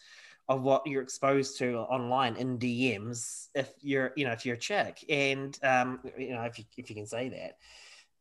of 0.49 0.63
what 0.63 0.87
you're 0.87 1.03
exposed 1.03 1.59
to 1.59 1.77
online 1.79 2.37
in 2.37 2.59
DMs 2.59 3.49
if 3.55 3.73
you're 3.81 4.13
you 4.17 4.25
know 4.25 4.33
if 4.33 4.45
you're 4.45 4.57
a 4.57 4.59
chick. 4.59 5.05
And 5.09 5.57
um 5.63 6.01
you 6.19 6.35
know 6.35 6.43
if 6.43 6.59
you 6.59 6.65
if 6.77 6.91
you 6.91 6.97
can 6.97 7.07
say 7.07 7.29
that 7.29 7.59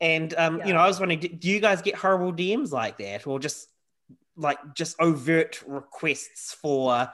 and 0.01 0.33
um 0.37 0.59
yeah. 0.59 0.67
you 0.67 0.73
know 0.73 0.79
I 0.79 0.87
was 0.87 0.99
wondering 0.99 1.19
do 1.19 1.49
you 1.49 1.59
guys 1.59 1.81
get 1.81 1.95
horrible 1.95 2.33
DMs 2.33 2.71
like 2.71 2.97
that 2.97 3.25
or 3.25 3.39
just 3.39 3.69
like 4.35 4.57
just 4.75 4.99
overt 4.99 5.63
requests 5.65 6.53
for 6.53 7.09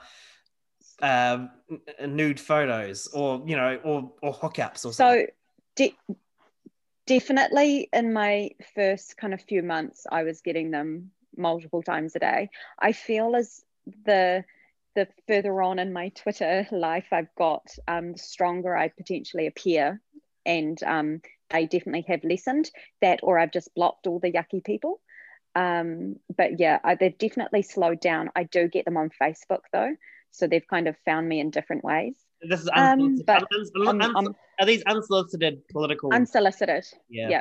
um 1.00 1.50
nude 2.04 2.40
photos 2.40 3.06
or 3.08 3.42
you 3.46 3.56
know 3.56 3.78
or 3.84 4.12
or 4.22 4.34
hookups 4.34 4.84
or 4.84 4.92
so 4.92 4.92
something? 4.92 5.26
do, 5.76 5.90
definitely 7.08 7.88
in 7.92 8.12
my 8.12 8.50
first 8.74 9.16
kind 9.16 9.32
of 9.32 9.40
few 9.40 9.62
months, 9.62 10.06
I 10.12 10.22
was 10.24 10.42
getting 10.42 10.70
them 10.70 11.10
multiple 11.36 11.82
times 11.82 12.14
a 12.14 12.18
day. 12.18 12.50
I 12.78 12.92
feel 12.92 13.34
as 13.34 13.64
the 14.04 14.44
the 14.94 15.08
further 15.26 15.62
on 15.62 15.78
in 15.78 15.92
my 15.92 16.08
Twitter 16.10 16.66
life 16.72 17.06
I've 17.12 17.34
got, 17.36 17.66
um, 17.86 18.12
the 18.12 18.18
stronger 18.18 18.76
I 18.76 18.88
potentially 18.88 19.46
appear, 19.46 20.00
and 20.44 20.80
um, 20.82 21.22
they 21.50 21.66
definitely 21.66 22.04
have 22.08 22.24
lessened 22.24 22.70
that, 23.00 23.20
or 23.22 23.38
I've 23.38 23.52
just 23.52 23.74
blocked 23.74 24.06
all 24.06 24.18
the 24.18 24.32
yucky 24.32 24.62
people. 24.64 25.00
Um, 25.54 26.16
but 26.36 26.60
yeah, 26.60 26.78
I, 26.84 26.94
they've 26.94 27.16
definitely 27.16 27.62
slowed 27.62 28.00
down. 28.00 28.30
I 28.36 28.44
do 28.44 28.68
get 28.68 28.84
them 28.84 28.96
on 28.96 29.10
Facebook 29.20 29.62
though, 29.72 29.96
so 30.30 30.46
they've 30.46 30.66
kind 30.66 30.88
of 30.88 30.96
found 31.04 31.28
me 31.28 31.40
in 31.40 31.50
different 31.50 31.84
ways. 31.84 32.16
This 32.42 32.60
is 32.60 32.68
Um, 32.68 33.00
unsolicited. 33.00 33.26
but 33.26 33.44
uns- 34.16 34.36
are 34.60 34.66
these 34.66 34.82
unsolicited 34.84 35.66
political? 35.68 36.12
Unsolicited. 36.12 36.84
yeah. 37.08 37.28
yeah. 37.28 37.40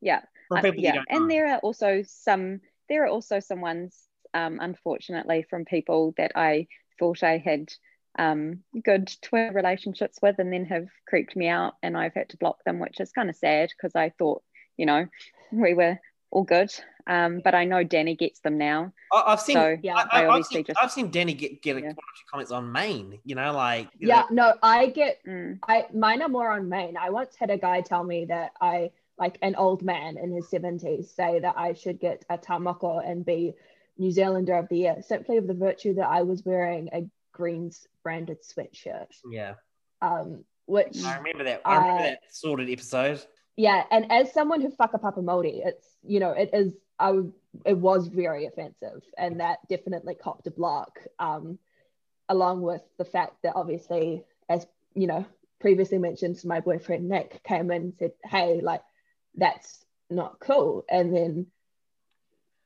Yeah. 0.00 0.20
Uh, 0.50 0.60
people 0.60 0.82
you 0.82 0.90
yeah, 0.92 1.02
and 1.08 1.30
there 1.30 1.48
are 1.54 1.58
also 1.58 2.02
some. 2.06 2.60
There 2.90 3.04
are 3.04 3.08
also 3.08 3.40
some 3.40 3.62
ones, 3.62 3.96
um, 4.34 4.58
unfortunately, 4.60 5.46
from 5.48 5.64
people 5.64 6.12
that 6.18 6.32
I 6.34 6.66
thought 6.98 7.22
I 7.22 7.38
had 7.38 7.72
um, 8.18 8.60
good 8.84 9.10
Twitter 9.22 9.52
relationships 9.54 10.18
with, 10.22 10.38
and 10.38 10.52
then 10.52 10.64
have 10.66 10.86
creeped 11.06 11.36
me 11.36 11.48
out, 11.48 11.74
and 11.82 11.96
I've 11.96 12.14
had 12.14 12.28
to 12.30 12.36
block 12.36 12.62
them, 12.64 12.78
which 12.78 13.00
is 13.00 13.12
kind 13.12 13.28
of 13.30 13.36
sad 13.36 13.70
because 13.70 13.94
I 13.94 14.10
thought, 14.10 14.42
you 14.76 14.86
know, 14.86 15.06
we 15.52 15.74
were 15.74 15.98
all 16.30 16.44
good. 16.44 16.72
Um, 17.06 17.42
but 17.44 17.54
I 17.54 17.64
know 17.66 17.84
Danni 17.84 18.16
gets 18.18 18.40
them 18.40 18.56
now, 18.56 18.92
I- 19.12 19.24
I've 19.26 19.40
seen. 19.40 19.56
so 19.56 19.76
Yeah. 19.82 19.94
I, 19.96 20.00
I 20.00 20.06
I, 20.10 20.20
have 20.22 20.30
obviously 20.30 20.56
seen, 20.56 20.64
just- 20.64 20.82
I've 20.82 20.90
seen 20.90 21.10
Danni 21.10 21.36
get 21.36 21.60
get 21.60 21.76
a 21.76 21.80
Yeah. 21.80 21.86
one 21.88 21.96
or 21.96 22.30
comments 22.30 22.50
on 22.50 22.72
Maine. 22.72 23.18
You 23.24 23.34
know, 23.34 23.52
like 23.52 23.88
you 23.98 24.08
Yeah, 24.08 24.24
know, 24.30 24.52
no, 24.52 24.54
I 24.62 24.86
get 24.86 25.18
mm, 25.26 25.58
I 25.68 25.86
mine 25.94 26.22
are 26.22 26.28
more 26.30 26.50
on 26.50 26.68
Maine. 26.70 26.96
I 26.96 27.10
once 27.10 27.36
had 27.38 27.50
a 27.50 27.58
guy 27.58 27.82
tell 27.82 28.02
me 28.04 28.24
that 28.26 28.52
I 28.60 28.90
like 29.18 29.38
an 29.42 29.54
old 29.54 29.82
man 29.82 30.16
in 30.16 30.32
his 30.32 30.46
70s 30.50 31.14
say 31.14 31.38
that 31.40 31.54
I 31.58 31.74
should 31.74 32.00
get 32.00 32.24
a 32.30 32.38
ta 32.38 32.58
moko 32.58 33.06
and 33.06 33.24
be 33.24 33.52
New 33.98 34.10
Zealander 34.10 34.54
of 34.56 34.68
the 34.70 34.78
year 34.78 34.96
simply 35.02 35.36
of 35.36 35.46
the 35.46 35.54
virtue 35.54 35.94
that 35.94 36.08
I 36.08 36.22
was 36.22 36.42
wearing 36.44 36.88
a 36.92 37.04
Greens 37.34 37.86
branded 38.02 38.38
sweatshirt. 38.42 39.08
yeah. 39.30 39.54
Um, 40.00 40.44
which 40.66 41.02
I 41.04 41.18
remember 41.18 41.44
that. 41.44 41.60
I 41.66 41.76
remember 41.76 42.00
Uh, 42.00 42.06
that 42.06 42.20
sorted 42.30 42.70
episode. 42.70 43.20
yeah, 43.56 43.84
and 43.90 44.10
as 44.10 44.32
someone 44.32 44.62
who 44.62 44.70
whakapapa 44.70 45.18
Māori, 45.22 45.60
it's 45.66 45.86
you 46.02 46.20
know 46.20 46.30
it 46.30 46.50
is 46.54 46.72
I 46.98 47.20
it 47.66 47.76
was 47.76 48.06
very 48.08 48.46
offensive, 48.46 49.02
and 49.18 49.40
that 49.40 49.58
definitely 49.68 50.14
copped 50.14 50.46
a 50.46 50.50
block. 50.50 51.00
Um, 51.18 51.58
along 52.30 52.62
with 52.62 52.80
the 52.96 53.04
fact 53.04 53.42
that 53.42 53.56
obviously, 53.56 54.24
as 54.48 54.66
you 54.94 55.06
know, 55.06 55.26
previously 55.60 55.98
mentioned, 55.98 56.40
my 56.44 56.60
boyfriend 56.60 57.08
Nick 57.08 57.42
came 57.44 57.70
in 57.70 57.82
and 57.82 57.94
said, 57.98 58.12
"Hey, 58.24 58.60
like 58.62 58.82
that's 59.34 59.84
not 60.08 60.38
cool," 60.40 60.84
and 60.88 61.14
then 61.14 61.46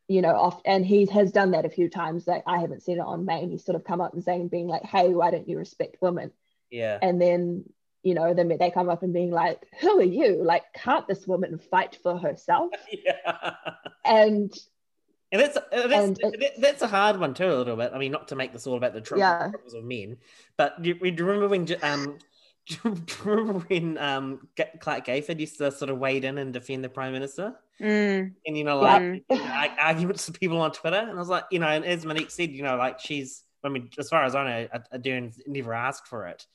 you 0.09 0.23
know, 0.23 0.35
off 0.35 0.61
and 0.65 0.85
he 0.85 1.07
has 1.07 1.31
done 1.31 1.51
that 1.53 1.65
a 1.67 1.71
few 1.71 1.89
times. 1.89 2.27
Like 2.27 2.43
I 2.47 2.59
haven't 2.59 2.83
seen 2.83 2.97
it 2.99 3.03
on 3.03 3.25
Maine. 3.27 3.51
He's 3.51 3.65
sort 3.65 3.77
of 3.77 3.85
come 3.85 4.01
up 4.01 4.15
and 4.15 4.25
saying, 4.25 4.49
being 4.49 4.67
like, 4.67 4.83
"Hey, 4.83 5.11
why 5.15 5.31
don't 5.31 5.49
you 5.49 5.59
respect 5.59 5.99
women?" 6.01 6.33
Yeah. 6.71 6.99
and 7.01 7.21
then 7.21 7.65
you 8.03 8.15
know 8.15 8.35
then 8.35 8.49
they 8.59 8.71
come 8.71 8.89
up 8.91 9.03
and 9.03 9.13
being 9.13 9.31
like 9.31 9.67
who 9.81 9.99
are 9.99 10.03
you 10.03 10.43
like 10.45 10.63
can't 10.75 11.09
this 11.09 11.27
woman 11.27 11.59
fight 11.59 11.97
for 12.03 12.17
herself 12.19 12.71
yeah. 13.05 13.55
and 14.05 14.53
And 15.33 15.43
that's 15.43 15.59
that's, 15.73 16.21
And 16.23 16.37
that's 16.59 16.83
a 16.83 16.87
hard 16.87 17.19
one 17.19 17.35
too, 17.35 17.47
a 17.47 17.57
little 17.57 17.77
bit. 17.77 17.93
I 17.95 17.99
mean, 17.99 18.13
not 18.13 18.29
to 18.29 18.37
make 18.37 18.53
this 18.53 18.67
all 18.67 18.77
about 18.77 18.95
the 18.95 19.01
trouble, 19.01 19.21
Yeah. 19.21 19.49
troubles 19.51 19.75
of 19.75 19.85
men, 19.85 20.17
but 20.57 20.83
you, 20.85 20.95
you 21.03 21.13
remember 21.25 21.49
when 21.49 21.61
um, 21.61 21.67
do 21.67 21.73
you 21.75 21.79
remember 21.83 22.19
when 22.85 23.99
um 23.99 24.49
Clark 24.81 25.07
Gayford 25.07 25.41
used 25.41 25.59
to 25.59 25.71
sort 25.71 25.91
of 25.91 25.99
wade 25.99 26.25
in 26.25 26.39
and 26.39 26.53
defend 26.53 26.85
the 26.85 26.89
prime 26.89 27.13
minister, 27.13 27.55
mm, 27.81 28.33
and 28.47 28.59
you 28.59 28.65
know, 28.65 28.83
Yeah. 28.83 29.17
like 29.31 29.73
arguments 29.81 30.27
with 30.27 30.39
people 30.41 30.61
on 30.61 30.73
Twitter, 30.73 30.97
and 30.97 31.11
I 31.11 31.15
was 31.15 31.29
like, 31.29 31.45
you 31.51 31.59
know, 31.59 31.69
and 31.69 31.85
as 31.85 32.05
Monique 32.05 32.31
said, 32.31 32.51
you 32.51 32.63
know, 32.63 32.77
like 32.77 33.01
she's, 33.01 33.45
I 33.65 33.69
mean, 33.69 33.91
as 33.99 34.09
far 34.09 34.25
as 34.25 34.35
I 34.35 34.45
know, 34.45 34.69
Adair 34.93 35.31
never 35.47 35.73
asked 35.75 36.07
for 36.09 36.27
it, 36.27 36.47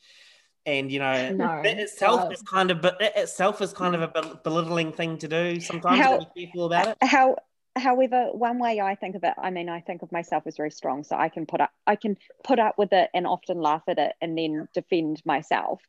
and 0.65 0.91
you 0.91 0.99
know, 0.99 1.31
no 1.33 1.61
that 1.63 1.77
itself 1.79 2.31
is 2.31 2.41
kind 2.43 2.71
of, 2.71 2.81
but 2.81 3.01
it 3.01 3.13
itself 3.15 3.61
is 3.61 3.73
kind 3.73 3.95
of 3.95 4.01
a 4.01 4.39
belittling 4.43 4.91
thing 4.91 5.17
to 5.19 5.27
do. 5.27 5.59
Sometimes 5.59 5.99
How- 5.99 6.11
you 6.13 6.17
gotta 6.19 6.31
be 6.35 6.45
careful 6.45 6.65
about 6.65 6.87
it. 6.89 6.97
how 7.01 7.37
however 7.75 8.29
one 8.33 8.59
way 8.59 8.79
i 8.79 8.95
think 8.95 9.15
of 9.15 9.23
it 9.23 9.33
i 9.37 9.49
mean 9.49 9.69
i 9.69 9.79
think 9.79 10.01
of 10.03 10.11
myself 10.11 10.43
as 10.45 10.57
very 10.57 10.71
strong 10.71 11.03
so 11.03 11.15
i 11.15 11.29
can 11.29 11.45
put 11.45 11.61
up 11.61 11.71
i 11.87 11.95
can 11.95 12.17
put 12.43 12.59
up 12.59 12.77
with 12.77 12.93
it 12.93 13.09
and 13.13 13.25
often 13.25 13.59
laugh 13.59 13.83
at 13.87 13.97
it 13.99 14.13
and 14.21 14.37
then 14.37 14.67
defend 14.73 15.21
myself 15.25 15.81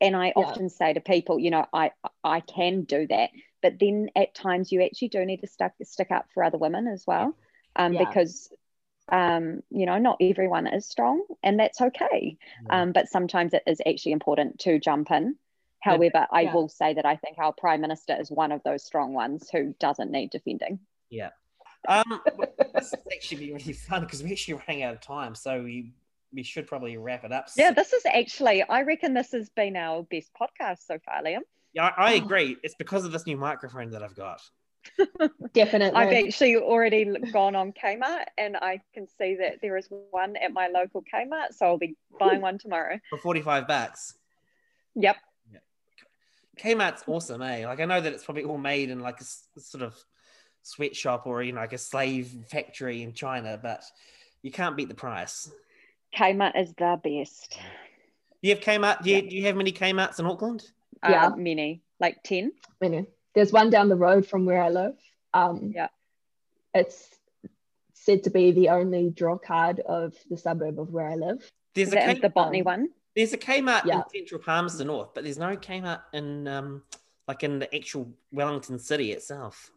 and 0.00 0.16
i 0.16 0.26
Yeah. 0.28 0.32
often 0.36 0.68
say 0.68 0.92
to 0.92 1.00
people 1.00 1.38
you 1.38 1.50
know 1.50 1.66
i 1.72 1.90
i 2.24 2.40
can 2.40 2.82
do 2.82 3.06
that 3.06 3.30
but 3.62 3.78
then 3.78 4.08
at 4.16 4.34
times 4.34 4.72
you 4.72 4.82
actually 4.82 5.08
do 5.08 5.24
need 5.24 5.40
to 5.40 5.46
stick 5.46 5.72
stick 5.82 6.10
up 6.10 6.26
for 6.34 6.42
other 6.42 6.58
women 6.58 6.86
as 6.88 7.06
well 7.06 7.34
um, 7.76 7.92
Yeah. 7.92 8.00
because 8.06 8.52
um, 9.10 9.62
you 9.70 9.86
know 9.86 9.98
not 9.98 10.18
everyone 10.20 10.66
is 10.66 10.86
strong 10.86 11.22
and 11.42 11.58
that's 11.58 11.80
okay 11.80 12.36
Yeah. 12.66 12.82
um, 12.82 12.92
but 12.92 13.08
sometimes 13.08 13.54
it 13.54 13.62
is 13.66 13.80
actually 13.86 14.12
important 14.12 14.58
to 14.60 14.78
jump 14.78 15.10
in 15.10 15.36
however 15.80 16.26
i 16.32 16.44
will 16.52 16.68
say 16.68 16.94
that 16.94 17.06
i 17.06 17.16
think 17.16 17.38
our 17.38 17.52
prime 17.52 17.80
minister 17.80 18.16
is 18.20 18.30
one 18.30 18.52
of 18.52 18.62
those 18.64 18.84
strong 18.84 19.12
ones 19.12 19.48
who 19.50 19.74
doesn't 19.80 20.10
need 20.10 20.30
defending 20.30 20.80
Um, 21.88 22.20
this 22.74 22.90
has 22.90 22.94
actually 23.12 23.46
been 23.46 23.54
really 23.56 23.72
fun 23.72 24.02
because 24.02 24.22
we're 24.22 24.32
actually 24.32 24.54
running 24.54 24.82
out 24.82 24.94
of 24.94 25.00
time, 25.00 25.34
so 25.34 25.62
we 25.62 25.92
we 26.32 26.42
should 26.42 26.66
probably 26.66 26.96
wrap 26.96 27.24
it 27.24 27.32
up. 27.32 27.48
Yeah, 27.56 27.72
this 27.72 27.92
is 27.92 28.02
actually, 28.06 28.62
I 28.62 28.82
reckon 28.82 29.14
this 29.14 29.32
has 29.32 29.48
been 29.48 29.76
our 29.76 30.04
best 30.04 30.30
podcast 30.40 30.86
so 30.86 30.98
far, 31.04 31.22
Liam. 31.22 31.40
yeah, 31.72 31.86
I, 31.96 32.10
I 32.10 32.12
agree. 32.12 32.56
It's 32.62 32.74
because 32.76 33.04
of 33.04 33.12
this 33.12 33.26
new 33.26 33.36
microphone 33.36 33.90
that 33.90 34.02
I've 34.02 34.14
got. 34.14 34.40
definitely 35.52 35.94
I've 35.94 36.24
actually 36.24 36.56
already 36.56 37.04
gone 37.32 37.54
on 37.54 37.72
Kmart 37.72 38.24
and 38.38 38.56
I 38.56 38.80
can 38.94 39.06
see 39.18 39.36
that 39.36 39.58
there 39.60 39.76
is 39.76 39.86
one 40.10 40.36
at 40.36 40.54
my 40.54 40.68
local 40.68 41.02
Kmart, 41.02 41.52
so 41.52 41.66
I'll 41.66 41.78
be 41.78 41.96
buying 42.18 42.40
one 42.40 42.58
tomorrow. 42.58 42.98
for 43.10 43.18
forty 43.18 43.42
five 43.42 43.66
bucks. 43.68 44.14
Yep. 44.94 45.16
Kmart's 46.58 47.04
awesome, 47.06 47.42
eh? 47.42 47.66
Like 47.66 47.80
I 47.80 47.84
know 47.84 48.00
that 48.00 48.12
it's 48.12 48.24
probably 48.24 48.44
all 48.44 48.58
made 48.58 48.90
in 48.90 49.00
like 49.00 49.20
a, 49.20 49.60
sort 49.60 49.82
of 49.82 49.94
sweatshop 50.62 51.26
or 51.26 51.42
you 51.42 51.52
know 51.52 51.60
like 51.60 51.72
a 51.72 51.78
slave 51.78 52.34
factory 52.48 53.02
in 53.02 53.12
China, 53.12 53.58
but 53.62 53.82
you 54.42 54.50
can't 54.50 54.76
beat 54.76 54.88
the 54.88 54.94
price. 54.94 55.50
Kmart 56.16 56.60
is 56.60 56.72
the 56.74 57.00
best. 57.02 57.58
You 58.42 58.50
have 58.54 58.60
Kmart? 58.64 59.02
Do 59.02 59.10
you, 59.10 59.28
do 59.28 59.36
you 59.36 59.44
have 59.46 59.56
many 59.56 59.72
Kmart's 59.72 60.18
in 60.18 60.26
Auckland? 60.26 60.64
Yeah. 61.08 61.26
Uh, 61.26 61.36
many, 61.36 61.82
like 62.00 62.22
10. 62.24 62.52
Anyway, 62.82 63.06
there's 63.34 63.52
one 63.52 63.70
down 63.70 63.88
the 63.88 63.96
road 63.96 64.26
from 64.26 64.44
where 64.46 64.62
I 64.62 64.68
live 64.70 64.96
um 65.32 65.72
Yeah. 65.74 65.88
it's 66.74 67.08
said 67.92 68.24
to 68.24 68.30
be 68.30 68.50
the 68.50 68.70
only 68.70 69.10
draw 69.10 69.36
card 69.38 69.80
of 69.80 70.14
the 70.30 70.36
suburb 70.36 70.80
of 70.80 70.90
where 70.90 71.06
I 71.06 71.14
live 71.14 71.48
There's 71.74 71.88
Is 71.88 71.94
a 71.94 71.96
that 71.98 72.22
the 72.22 72.30
Botany 72.30 72.60
um, 72.60 72.64
one? 72.64 72.88
there's 73.14 73.32
a 73.32 73.38
Kmart 73.38 73.84
Yeah. 73.84 73.98
in 73.98 74.02
Central 74.12 74.40
Palmerston 74.40 74.86
North, 74.88 75.10
but 75.14 75.22
there's 75.24 75.38
no 75.38 75.56
Kmart 75.56 76.00
in 76.12 76.48
um 76.48 76.82
like 77.28 77.44
in 77.44 77.60
the 77.60 77.72
actual 77.74 78.10
Wellington 78.32 78.78
city 78.80 79.12
itself. 79.12 79.70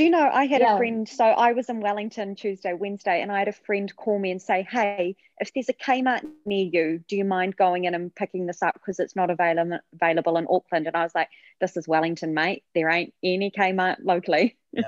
Do 0.00 0.04
you 0.04 0.10
know, 0.10 0.30
I 0.32 0.46
had 0.46 0.62
Yeah. 0.62 0.72
a 0.72 0.76
friend, 0.78 1.06
so 1.06 1.26
I 1.26 1.52
was 1.52 1.68
in 1.68 1.80
Wellington 1.80 2.34
Tuesday, 2.34 2.72
Wednesday, 2.72 3.20
and 3.20 3.30
I 3.30 3.38
had 3.40 3.48
a 3.48 3.52
friend 3.52 3.94
call 3.96 4.18
me 4.18 4.30
and 4.30 4.40
say, 4.40 4.62
Hey, 4.62 5.14
if 5.38 5.52
there's 5.52 5.68
a 5.68 5.74
Kmart 5.74 6.26
near 6.46 6.64
you, 6.72 7.04
do 7.06 7.18
you 7.18 7.24
mind 7.26 7.54
going 7.54 7.84
in 7.84 7.94
and 7.94 8.14
picking 8.14 8.46
this 8.46 8.62
up 8.62 8.72
because 8.72 8.98
it's 8.98 9.14
not 9.14 9.28
available 9.28 9.78
available 9.92 10.38
in 10.38 10.46
Auckland? 10.48 10.86
And 10.86 10.96
I 10.96 11.02
was 11.02 11.14
like, 11.14 11.28
This 11.60 11.76
is 11.76 11.86
Wellington, 11.86 12.32
mate. 12.32 12.64
There 12.74 12.88
ain't 12.88 13.12
any 13.22 13.50
Kmart 13.50 13.98
locally. 14.02 14.56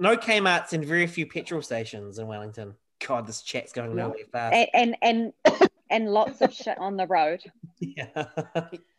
No 0.00 0.16
Kmart's 0.16 0.72
and 0.72 0.86
very 0.86 1.06
few 1.06 1.26
petrol 1.26 1.60
stations 1.60 2.18
in 2.18 2.26
Wellington. 2.26 2.76
God, 3.06 3.26
this 3.26 3.42
chat's 3.42 3.74
going 3.74 3.94
Yeah. 3.94 4.04
nowhere 4.04 4.24
fast. 4.32 4.70
And 4.72 4.96
and 5.02 5.32
and, 5.44 5.68
and 5.90 6.08
lots 6.12 6.40
of 6.40 6.52
shit 6.52 6.76
on 6.78 6.96
the 6.96 7.06
road. 7.06 7.40
yeah. 7.80 8.06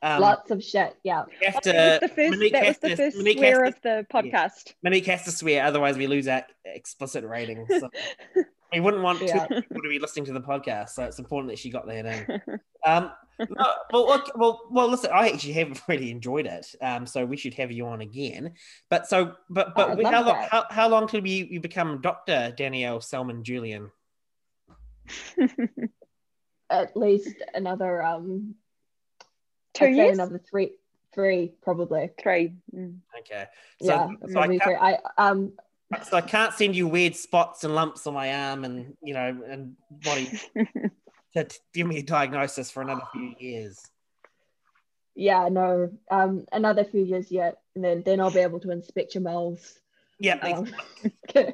um, 0.01 0.21
lots 0.21 0.49
of 0.51 0.63
shit 0.63 0.95
yeah 1.03 1.23
we 1.41 1.45
have 1.45 1.61
that 1.63 2.01
was 2.01 2.09
the 2.09 2.15
first, 2.15 2.31
Monique 2.31 2.53
that 2.53 2.65
was 2.67 2.77
the 2.77 2.95
first 2.95 3.17
Monique 3.17 3.37
swear 3.37 3.65
has 3.65 3.73
of 3.75 3.81
the 3.81 4.05
podcast. 4.13 4.73
Monique 4.83 5.05
has 5.07 5.23
to 5.25 5.31
swear, 5.31 5.65
otherwise 5.65 5.97
we 5.97 6.07
lose 6.07 6.27
our 6.27 6.43
explicit 6.65 7.25
rating. 7.25 7.65
So 7.67 7.89
we 8.73 8.79
wouldn't 8.79 9.03
want 9.03 9.21
Yeah. 9.21 9.47
two 9.47 9.55
people 9.61 9.81
to 9.81 9.89
be 9.89 9.99
listening 9.99 10.25
to 10.25 10.33
the 10.33 10.41
podcast, 10.41 10.89
so 10.89 11.03
it's 11.03 11.19
important 11.19 11.51
that 11.51 11.59
she 11.59 11.69
got 11.69 11.87
that 11.87 12.05
in. 12.05 12.41
Um, 12.85 13.11
no, 13.39 13.65
well, 13.91 14.05
look, 14.07 14.31
well, 14.35 14.61
well, 14.69 14.87
listen, 14.89 15.11
I 15.13 15.29
actually 15.29 15.53
have 15.53 15.81
really 15.87 16.11
enjoyed 16.11 16.45
it. 16.45 16.67
Um, 16.81 17.05
so 17.05 17.25
we 17.25 17.35
should 17.37 17.53
have 17.55 17.71
you 17.71 17.85
on 17.87 18.01
again. 18.01 18.53
But 18.89 19.07
so, 19.07 19.33
but 19.49 19.75
but 19.75 19.91
I'd 19.91 19.97
we- 19.97 20.03
love 20.03 20.13
how 20.13 20.23
long? 20.23 20.35
that. 20.35 20.49
How, 20.49 20.65
how 20.69 20.87
long 20.89 21.07
till 21.07 21.25
you, 21.25 21.45
you 21.49 21.59
become 21.59 21.99
Doctor 22.01 22.53
Danielle 22.55 23.01
Selman 23.01 23.43
Julian? 23.43 23.91
At 26.69 26.95
least 26.95 27.35
another 27.53 28.01
um 28.03 28.55
2 29.75 29.85
I'd 29.85 29.95
years? 29.95 30.17
another 30.17 30.39
three 30.49 30.71
three 31.13 31.53
probably 31.61 32.09
Three. 32.21 32.53
Mm. 32.75 32.99
Okay, 33.19 33.45
so, 33.81 33.87
yeah 33.87 34.07
so 34.31 34.39
I 34.39 34.47
can't, 34.47 34.63
three. 34.63 34.75
I 34.75 34.97
um 35.17 35.53
so 36.03 36.17
I 36.17 36.21
can't 36.21 36.53
send 36.53 36.75
you 36.75 36.87
weird 36.87 37.15
spots 37.15 37.63
and 37.63 37.73
lumps 37.73 38.05
on 38.05 38.13
my 38.13 38.33
arm 38.33 38.63
and 38.63 38.95
you 39.01 39.13
know 39.13 39.41
and 39.47 39.75
body 39.89 40.29
to 41.33 41.43
t- 41.43 41.57
give 41.73 41.87
me 41.87 41.97
a 41.99 42.03
diagnosis 42.03 42.69
for 42.69 42.81
another 42.81 43.01
few 43.11 43.33
years. 43.39 43.79
yeah 45.15 45.49
no 45.49 45.89
um 46.11 46.45
another 46.51 46.83
few 46.83 47.03
years 47.03 47.31
yet 47.31 47.57
and 47.75 47.83
then 47.83 48.03
then 48.05 48.19
I'll 48.19 48.29
be 48.31 48.41
able 48.41 48.59
to 48.61 48.71
inspect 48.71 49.15
your 49.15 49.23
moles. 49.23 49.79
Yeah. 50.19 50.35
Um, 50.35 50.67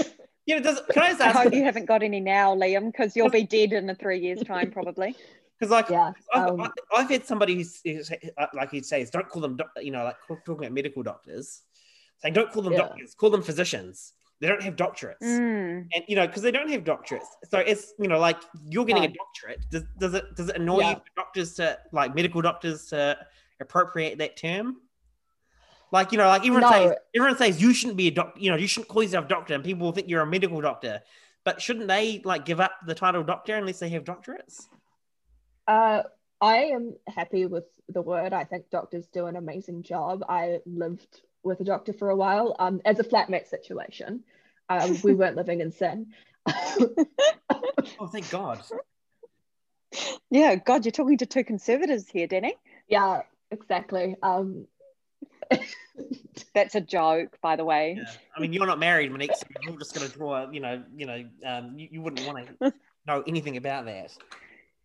yeah. 0.46 0.58
Does 0.60 0.80
can 0.92 1.02
I 1.02 1.08
just 1.10 1.20
I 1.20 1.30
hope 1.30 1.52
you 1.54 1.64
haven't 1.64 1.86
got 1.86 2.02
any 2.02 2.20
now, 2.20 2.54
Liam, 2.54 2.92
because 2.92 3.16
you'll 3.16 3.30
be 3.30 3.44
dead 3.44 3.72
in 3.72 3.88
a 3.90 3.94
three 3.94 4.18
years' 4.18 4.42
time, 4.42 4.70
probably. 4.78 5.16
Because 5.58 5.70
like 5.70 5.88
yeah. 5.88 6.12
I've, 6.32 6.48
um, 6.48 6.72
I've 6.96 7.08
had 7.08 7.24
somebody 7.26 7.54
who's, 7.54 7.80
who's 7.84 8.10
uh, 8.10 8.46
like 8.54 8.70
he 8.70 8.82
says, 8.82 9.10
don't 9.10 9.28
call 9.28 9.40
them, 9.40 9.56
doc- 9.56 9.70
you 9.80 9.90
know, 9.92 10.04
like 10.04 10.16
talking 10.26 10.58
about 10.64 10.72
medical 10.72 11.02
doctors, 11.02 11.62
saying 12.18 12.34
don't 12.34 12.50
call 12.50 12.62
them 12.62 12.72
Yeah. 12.72 12.80
doctors, 12.80 13.14
call 13.14 13.30
them 13.30 13.42
physicians. 13.42 14.14
They 14.40 14.48
don't 14.48 14.62
have 14.62 14.74
doctorates, 14.76 15.22
Mm. 15.22 15.86
and 15.94 16.04
you 16.08 16.16
know, 16.16 16.26
because 16.26 16.42
they 16.42 16.50
don't 16.50 16.68
have 16.68 16.82
doctorates. 16.82 17.24
So 17.48 17.60
it's 17.60 17.94
you 17.98 18.08
know, 18.08 18.18
like 18.18 18.38
you're 18.68 18.84
getting 18.84 19.04
a 19.04 19.08
doctorate. 19.08 19.64
Does, 19.70 19.84
does 19.98 20.14
it 20.14 20.34
does 20.36 20.48
it 20.48 20.56
annoy 20.56 20.80
Yeah. 20.80 20.90
you 20.90 20.96
for 20.96 21.02
doctors 21.16 21.54
to 21.54 21.78
like 21.92 22.14
medical 22.14 22.42
doctors 22.42 22.86
to 22.86 23.16
appropriate 23.60 24.18
that 24.18 24.36
term? 24.36 24.78
Like 25.94 26.10
you 26.10 26.18
know, 26.18 26.26
like 26.26 26.40
everyone 26.40 26.62
No. 26.62 26.70
says, 26.72 26.96
everyone 27.14 27.38
says 27.38 27.62
you 27.62 27.72
shouldn't 27.72 27.96
be 27.96 28.08
a 28.08 28.10
doctor. 28.10 28.40
You 28.40 28.50
know, 28.50 28.56
you 28.56 28.66
shouldn't 28.66 28.88
call 28.88 29.04
yourself 29.04 29.28
doctor, 29.28 29.54
and 29.54 29.62
people 29.62 29.84
will 29.86 29.92
think 29.92 30.08
you're 30.08 30.22
a 30.22 30.26
medical 30.26 30.60
doctor. 30.60 31.00
But 31.44 31.62
shouldn't 31.62 31.86
they 31.86 32.20
like 32.24 32.44
give 32.44 32.58
up 32.58 32.72
the 32.84 32.96
title 32.96 33.22
doctor 33.22 33.54
unless 33.54 33.78
they 33.78 33.88
have 33.90 34.02
doctorates? 34.02 34.66
Uh, 35.68 36.02
I 36.40 36.56
am 36.76 36.96
happy 37.06 37.46
with 37.46 37.66
the 37.88 38.02
word. 38.02 38.32
I 38.32 38.42
think 38.42 38.70
doctors 38.70 39.06
do 39.06 39.26
an 39.26 39.36
amazing 39.36 39.84
job. 39.84 40.24
I 40.28 40.58
lived 40.66 41.20
with 41.44 41.60
a 41.60 41.64
doctor 41.64 41.92
for 41.92 42.10
a 42.10 42.16
while 42.16 42.56
um, 42.58 42.80
as 42.84 42.98
a 42.98 43.04
flatmate 43.04 43.46
situation. 43.46 44.24
Um, 44.68 44.98
we 45.04 45.14
weren't 45.20 45.36
living 45.36 45.60
in 45.60 45.70
sin. 45.70 46.08
Oh, 48.00 48.08
thank 48.10 48.28
God. 48.30 48.60
Yeah, 50.28 50.56
God, 50.56 50.84
you're 50.84 50.90
talking 50.90 51.18
to 51.18 51.26
two 51.26 51.44
conservatives 51.44 52.08
here, 52.08 52.26
Danni. 52.26 52.50
yeah, 52.88 53.22
exactly. 53.52 54.16
Um, 54.24 54.66
That's 56.54 56.74
a 56.74 56.80
joke, 56.80 57.38
by 57.42 57.56
the 57.56 57.64
way. 57.64 57.96
Yeah. 57.98 58.04
I 58.36 58.40
mean, 58.40 58.52
you're 58.52 58.66
not 58.66 58.78
married, 58.78 59.10
Monique. 59.10 59.34
So 59.36 59.46
you're 59.62 59.78
just 59.78 59.94
going 59.94 60.08
to 60.08 60.16
draw. 60.16 60.50
You 60.50 60.60
know, 60.60 60.82
you 60.96 61.06
know, 61.06 61.24
um, 61.46 61.78
you, 61.78 61.88
you 61.92 62.02
wouldn't 62.02 62.26
want 62.26 62.60
to 62.60 62.72
know 63.06 63.22
anything 63.26 63.56
about 63.56 63.86
that. 63.86 64.12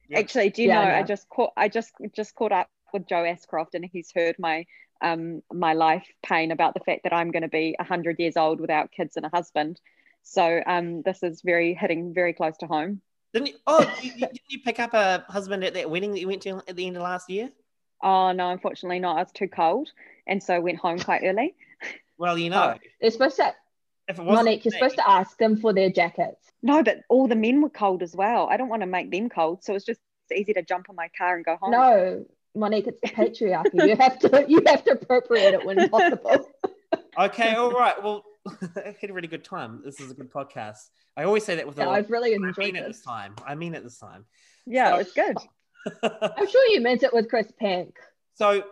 Yeah. 0.09 0.19
Actually, 0.19 0.49
do 0.49 0.63
you 0.63 0.69
Yeah, 0.69 0.81
know? 0.81 0.87
I 0.87 0.99
I 0.99 1.03
just 1.03 1.29
caught. 1.29 1.53
I 1.55 1.69
just 1.69 1.93
just 2.15 2.35
caught 2.35 2.51
up 2.51 2.69
with 2.93 3.07
Joe 3.07 3.23
Ascroft, 3.23 3.75
and 3.75 3.85
he's 3.85 4.11
heard 4.13 4.35
my 4.39 4.65
um 5.01 5.41
my 5.53 5.73
life 5.73 6.07
pain 6.23 6.51
about 6.51 6.73
the 6.73 6.81
fact 6.81 7.03
that 7.03 7.13
I'm 7.13 7.31
going 7.31 7.43
to 7.43 7.49
be 7.49 7.75
hundred 7.79 8.19
years 8.19 8.37
old 8.37 8.59
without 8.59 8.91
kids 8.91 9.15
and 9.17 9.25
a 9.25 9.29
husband. 9.29 9.79
So 10.23 10.61
um, 10.65 11.01
this 11.03 11.23
is 11.23 11.41
very 11.41 11.73
hitting 11.73 12.13
very 12.13 12.33
close 12.33 12.57
to 12.57 12.67
home. 12.67 13.01
Didn't 13.33 13.47
you? 13.47 13.53
Oh, 13.67 13.81
you, 14.01 14.11
you, 14.11 14.19
didn't 14.19 14.41
you 14.49 14.59
pick 14.59 14.79
up 14.79 14.93
a 14.93 15.23
husband 15.29 15.63
at 15.63 15.73
that 15.75 15.89
wedding 15.89 16.11
that 16.11 16.19
you 16.19 16.27
went 16.27 16.41
to 16.43 16.61
at 16.67 16.75
the 16.75 16.87
end 16.87 16.97
of 16.97 17.03
last 17.03 17.29
year? 17.29 17.49
Oh 18.01 18.31
no, 18.31 18.49
unfortunately 18.49 18.99
not. 18.99 19.17
I 19.17 19.21
was 19.21 19.31
too 19.31 19.47
cold, 19.47 19.89
and 20.29 20.41
so 20.41 20.61
went 20.61 20.77
home 20.77 20.99
quite 20.99 21.23
early. 21.25 21.55
Well, 22.17 22.37
you 22.37 22.49
know, 22.55 22.75
they're 23.01 23.11
supposed 23.11 23.35
to, 23.37 23.53
if 24.07 24.17
it 24.19 24.23
wasn't 24.23 24.45
Monique, 24.45 24.63
you're 24.65 24.71
me- 24.73 24.77
supposed 24.79 24.95
to 24.95 25.09
ask 25.09 25.37
them 25.37 25.57
for 25.57 25.73
their 25.73 25.89
jackets. 25.89 26.45
No, 26.61 26.83
but 26.83 27.01
all 27.09 27.27
the 27.27 27.35
men 27.35 27.61
were 27.61 27.69
cold 27.69 28.03
as 28.03 28.15
well. 28.15 28.47
I 28.49 28.57
don't 28.57 28.69
want 28.69 28.81
to 28.83 28.87
make 28.87 29.11
them 29.11 29.29
cold, 29.29 29.63
so 29.63 29.75
it's 29.75 29.85
just 29.85 29.99
it's 30.29 30.39
easy 30.41 30.53
to 30.53 30.61
jump 30.61 30.87
in 30.89 30.95
my 30.95 31.09
car 31.17 31.35
and 31.35 31.43
go 31.45 31.55
home. 31.57 31.71
No, 31.71 32.25
Monique, 32.55 32.87
it's 32.87 32.99
the 33.01 33.07
patriarchy. 33.09 33.87
you 33.87 33.95
have 33.95 34.19
to 34.19 34.45
you 34.47 34.61
have 34.67 34.83
to 34.85 34.91
appropriate 34.91 35.53
it 35.53 35.65
when 35.65 35.89
possible. 35.97 36.49
Okay, 37.17 37.53
all 37.55 37.71
right. 37.71 38.01
Well, 38.03 38.23
I 38.75 38.95
had 38.99 39.09
a 39.09 39.13
really 39.13 39.27
good 39.27 39.43
time. 39.43 39.81
This 39.83 39.99
is 39.99 40.11
a 40.11 40.13
good 40.13 40.31
podcast. 40.31 40.89
I 41.17 41.23
always 41.23 41.43
say 41.45 41.55
that 41.55 41.67
with 41.67 41.77
a 41.77 41.81
Yeah, 41.81 41.87
lot. 41.87 41.95
I've 41.97 42.09
really 42.09 42.33
I 42.35 42.37
mean 42.37 42.49
enjoyed 42.49 42.75
it 42.75 42.85
this. 42.87 42.97
this 42.97 43.05
time. 43.05 43.35
I 43.45 43.55
mean 43.55 43.73
it 43.75 43.83
this 43.83 43.97
time. 43.97 44.25
Yeah, 44.65 44.97
it's 44.97 45.13
good. 45.13 45.37
I'm 46.03 46.47
sure 46.47 46.65
you 46.73 46.81
meant 46.81 47.03
it 47.03 47.13
with 47.13 47.29
Chris 47.29 47.51
Penk. 47.59 47.95
so, 48.35 48.63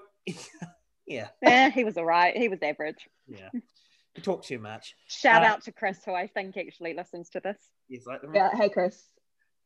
yeah, 1.08 1.28
Yeah, 1.42 1.70
he 1.70 1.84
was 1.84 1.98
all 1.98 2.06
right. 2.06 2.36
He 2.36 2.48
was 2.50 2.60
average. 2.62 3.08
yeah. 3.28 3.50
You 3.54 4.24
talk 4.24 4.44
too 4.44 4.58
much. 4.60 4.96
Shout 5.08 5.44
Uh, 5.44 5.46
out 5.48 5.64
to 5.66 5.72
Chris, 5.72 6.04
who 6.04 6.12
I 6.14 6.26
think 6.28 6.58
actually 6.58 6.94
listens 6.96 7.30
to 7.32 7.40
this. 7.40 7.58
Yes, 7.88 8.06
like, 8.08 8.22
Yeah, 8.34 8.50
hey 8.56 8.70
Chris. 8.70 9.08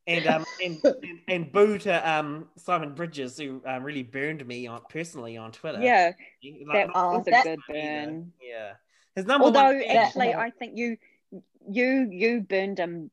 and 0.08 0.28
um 0.28 0.46
and, 0.64 0.78
and 0.84 1.20
and 1.30 1.52
boo 1.54 1.78
to 1.78 2.10
um 2.12 2.50
Simon 2.58 2.94
Bridges 2.94 3.38
who 3.38 3.62
um, 3.66 3.84
really 3.84 4.04
burned 4.04 4.46
me 4.46 4.68
on 4.68 4.82
personally 4.90 5.38
on 5.38 5.52
Twitter. 5.54 5.80
Yeah, 5.82 6.12
Like, 6.44 6.66
that 6.74 6.88
not 6.88 6.96
Oh, 6.96 7.18
was 7.20 7.28
a 7.28 7.32
that- 7.32 7.44
good 7.46 7.60
either. 7.70 7.80
burn. 8.06 8.34
Yeah, 8.42 8.74
his 9.16 9.26
number 9.26 9.46
Although 9.46 9.64
one. 9.78 9.84
actually, 9.84 10.30
Yeah. 10.30 10.40
I 10.40 10.50
think 10.50 10.78
you, 10.78 10.98
you, 11.70 12.10
you 12.12 12.42
burned 12.42 12.78
him 12.78 13.10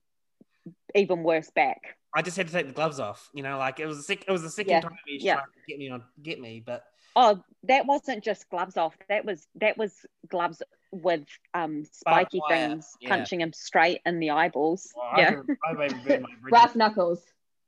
even 0.95 1.23
worse 1.23 1.51
back. 1.51 1.81
I 2.15 2.23
just 2.23 2.37
had 2.37 2.47
to 2.49 2.53
take 2.53 2.67
the 2.67 2.73
gloves 2.73 2.99
off. 2.99 3.29
You 3.33 3.43
know, 3.45 3.59
like 3.59 3.79
it 3.81 3.87
was 3.87 3.99
a 3.99 4.03
sick 4.03 4.25
it 4.27 4.33
was 4.33 4.43
the 4.43 4.51
second 4.51 4.71
Yeah, 4.73 4.81
time 4.81 4.97
he 5.07 5.15
was 5.15 5.23
yeah. 5.25 5.35
trying 5.35 5.47
to 5.47 5.61
get 5.69 5.79
me 5.79 5.91
on 5.91 6.03
get 6.21 6.41
me, 6.41 6.63
but 6.65 6.83
Oh, 7.17 7.43
that 7.65 7.87
wasn't 7.87 8.23
just 8.23 8.49
gloves 8.49 8.77
off. 8.77 8.95
That 9.09 9.25
was 9.25 9.47
that 9.57 9.77
was 9.77 9.93
gloves 10.29 10.63
with 10.91 11.25
um 11.55 11.85
spiky 11.91 12.41
wire, 12.49 12.69
things 12.69 12.97
yeah. 13.01 13.09
punching 13.11 13.41
him 13.41 13.53
straight 13.53 14.01
in 14.07 14.21
the 14.21 14.31
eyeballs. 14.31 14.93
well, 14.97 15.13
yeah, 15.21 15.31
burned- 15.33 15.59
I 15.67 15.73
even 15.85 16.01
burned 16.07 16.23
my 16.23 16.29
Brass 16.51 16.63
bridges, 16.73 16.77
knuckles. 16.77 17.23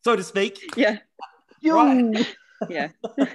so 0.04 0.16
to 0.16 0.22
speak. 0.22 0.58
yeah, 0.76 0.98
Right. 1.64 2.26
yeah. 2.68 2.88
All 3.02 3.26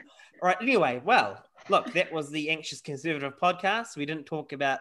right. 0.41 0.57
Anyway, 0.61 1.01
well, 1.03 1.43
look, 1.69 1.91
that 1.93 2.11
was 2.11 2.29
the 2.29 2.49
Anxious 2.49 2.81
Conservative 2.81 3.33
podcast. 3.41 3.95
We 3.97 4.05
didn't 4.05 4.25
talk 4.25 4.53
about 4.53 4.79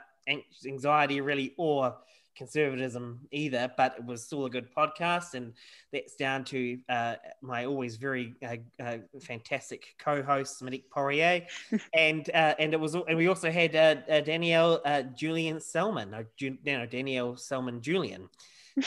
anxiety 0.66 1.20
really 1.20 1.52
or 1.58 1.96
conservatism 2.36 3.20
either, 3.30 3.70
but 3.76 3.94
it 3.98 4.04
was 4.04 4.24
still 4.24 4.44
a 4.46 4.50
good 4.50 4.68
podcast. 4.74 5.34
And 5.34 5.52
that's 5.92 6.16
down 6.16 6.44
to 6.44 6.78
uh, 6.88 7.14
my 7.42 7.66
always 7.66 7.96
very 7.96 8.34
uh, 8.46 8.56
uh, 8.82 8.98
fantastic 9.22 9.94
co-host 9.98 10.62
Monique 10.62 10.90
Poirier, 10.90 11.46
and 11.94 12.28
uh, 12.34 12.54
and 12.58 12.72
it 12.74 12.80
was 12.80 12.94
and 12.94 13.16
we 13.16 13.28
also 13.28 13.50
had 13.50 13.74
uh, 13.76 13.96
uh, 14.10 14.20
Danielle 14.20 14.80
uh, 14.84 15.02
Julian 15.02 15.60
Selman, 15.60 16.10
no, 16.10 16.24
Ju- 16.36 16.58
no, 16.64 16.86
Danielle 16.86 17.36
Selman 17.36 17.80
Julian. 17.80 18.28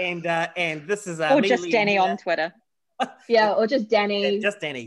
And 0.00 0.26
uh, 0.26 0.48
and 0.56 0.86
this 0.86 1.06
is 1.06 1.20
uh, 1.20 1.30
Or 1.34 1.40
just 1.40 1.64
Danni 1.64 1.90
here. 1.90 2.02
on 2.02 2.16
Twitter. 2.16 2.52
yeah, 3.28 3.52
or 3.52 3.66
just 3.66 3.88
Danni 3.88 4.40
just 4.42 4.60
Danni. 4.60 4.86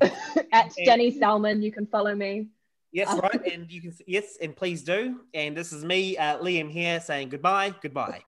at 0.52 0.72
Danni 0.88 1.18
Selman. 1.18 1.62
You 1.62 1.72
can 1.72 1.86
follow 1.88 2.14
me. 2.14 2.48
Yes, 2.92 3.10
Um, 3.10 3.20
right. 3.20 3.46
And 3.54 3.72
you 3.72 3.82
can, 3.82 3.94
yes, 4.06 4.38
and 4.42 4.56
please 4.56 4.84
do. 4.84 5.22
And 5.34 5.56
this 5.56 5.72
is 5.72 5.86
me, 5.86 6.18
uh, 6.18 6.38
Liam, 6.40 6.70
here 6.70 7.00
saying 7.00 7.30
goodbye, 7.30 7.74
goodbye. 7.82 8.22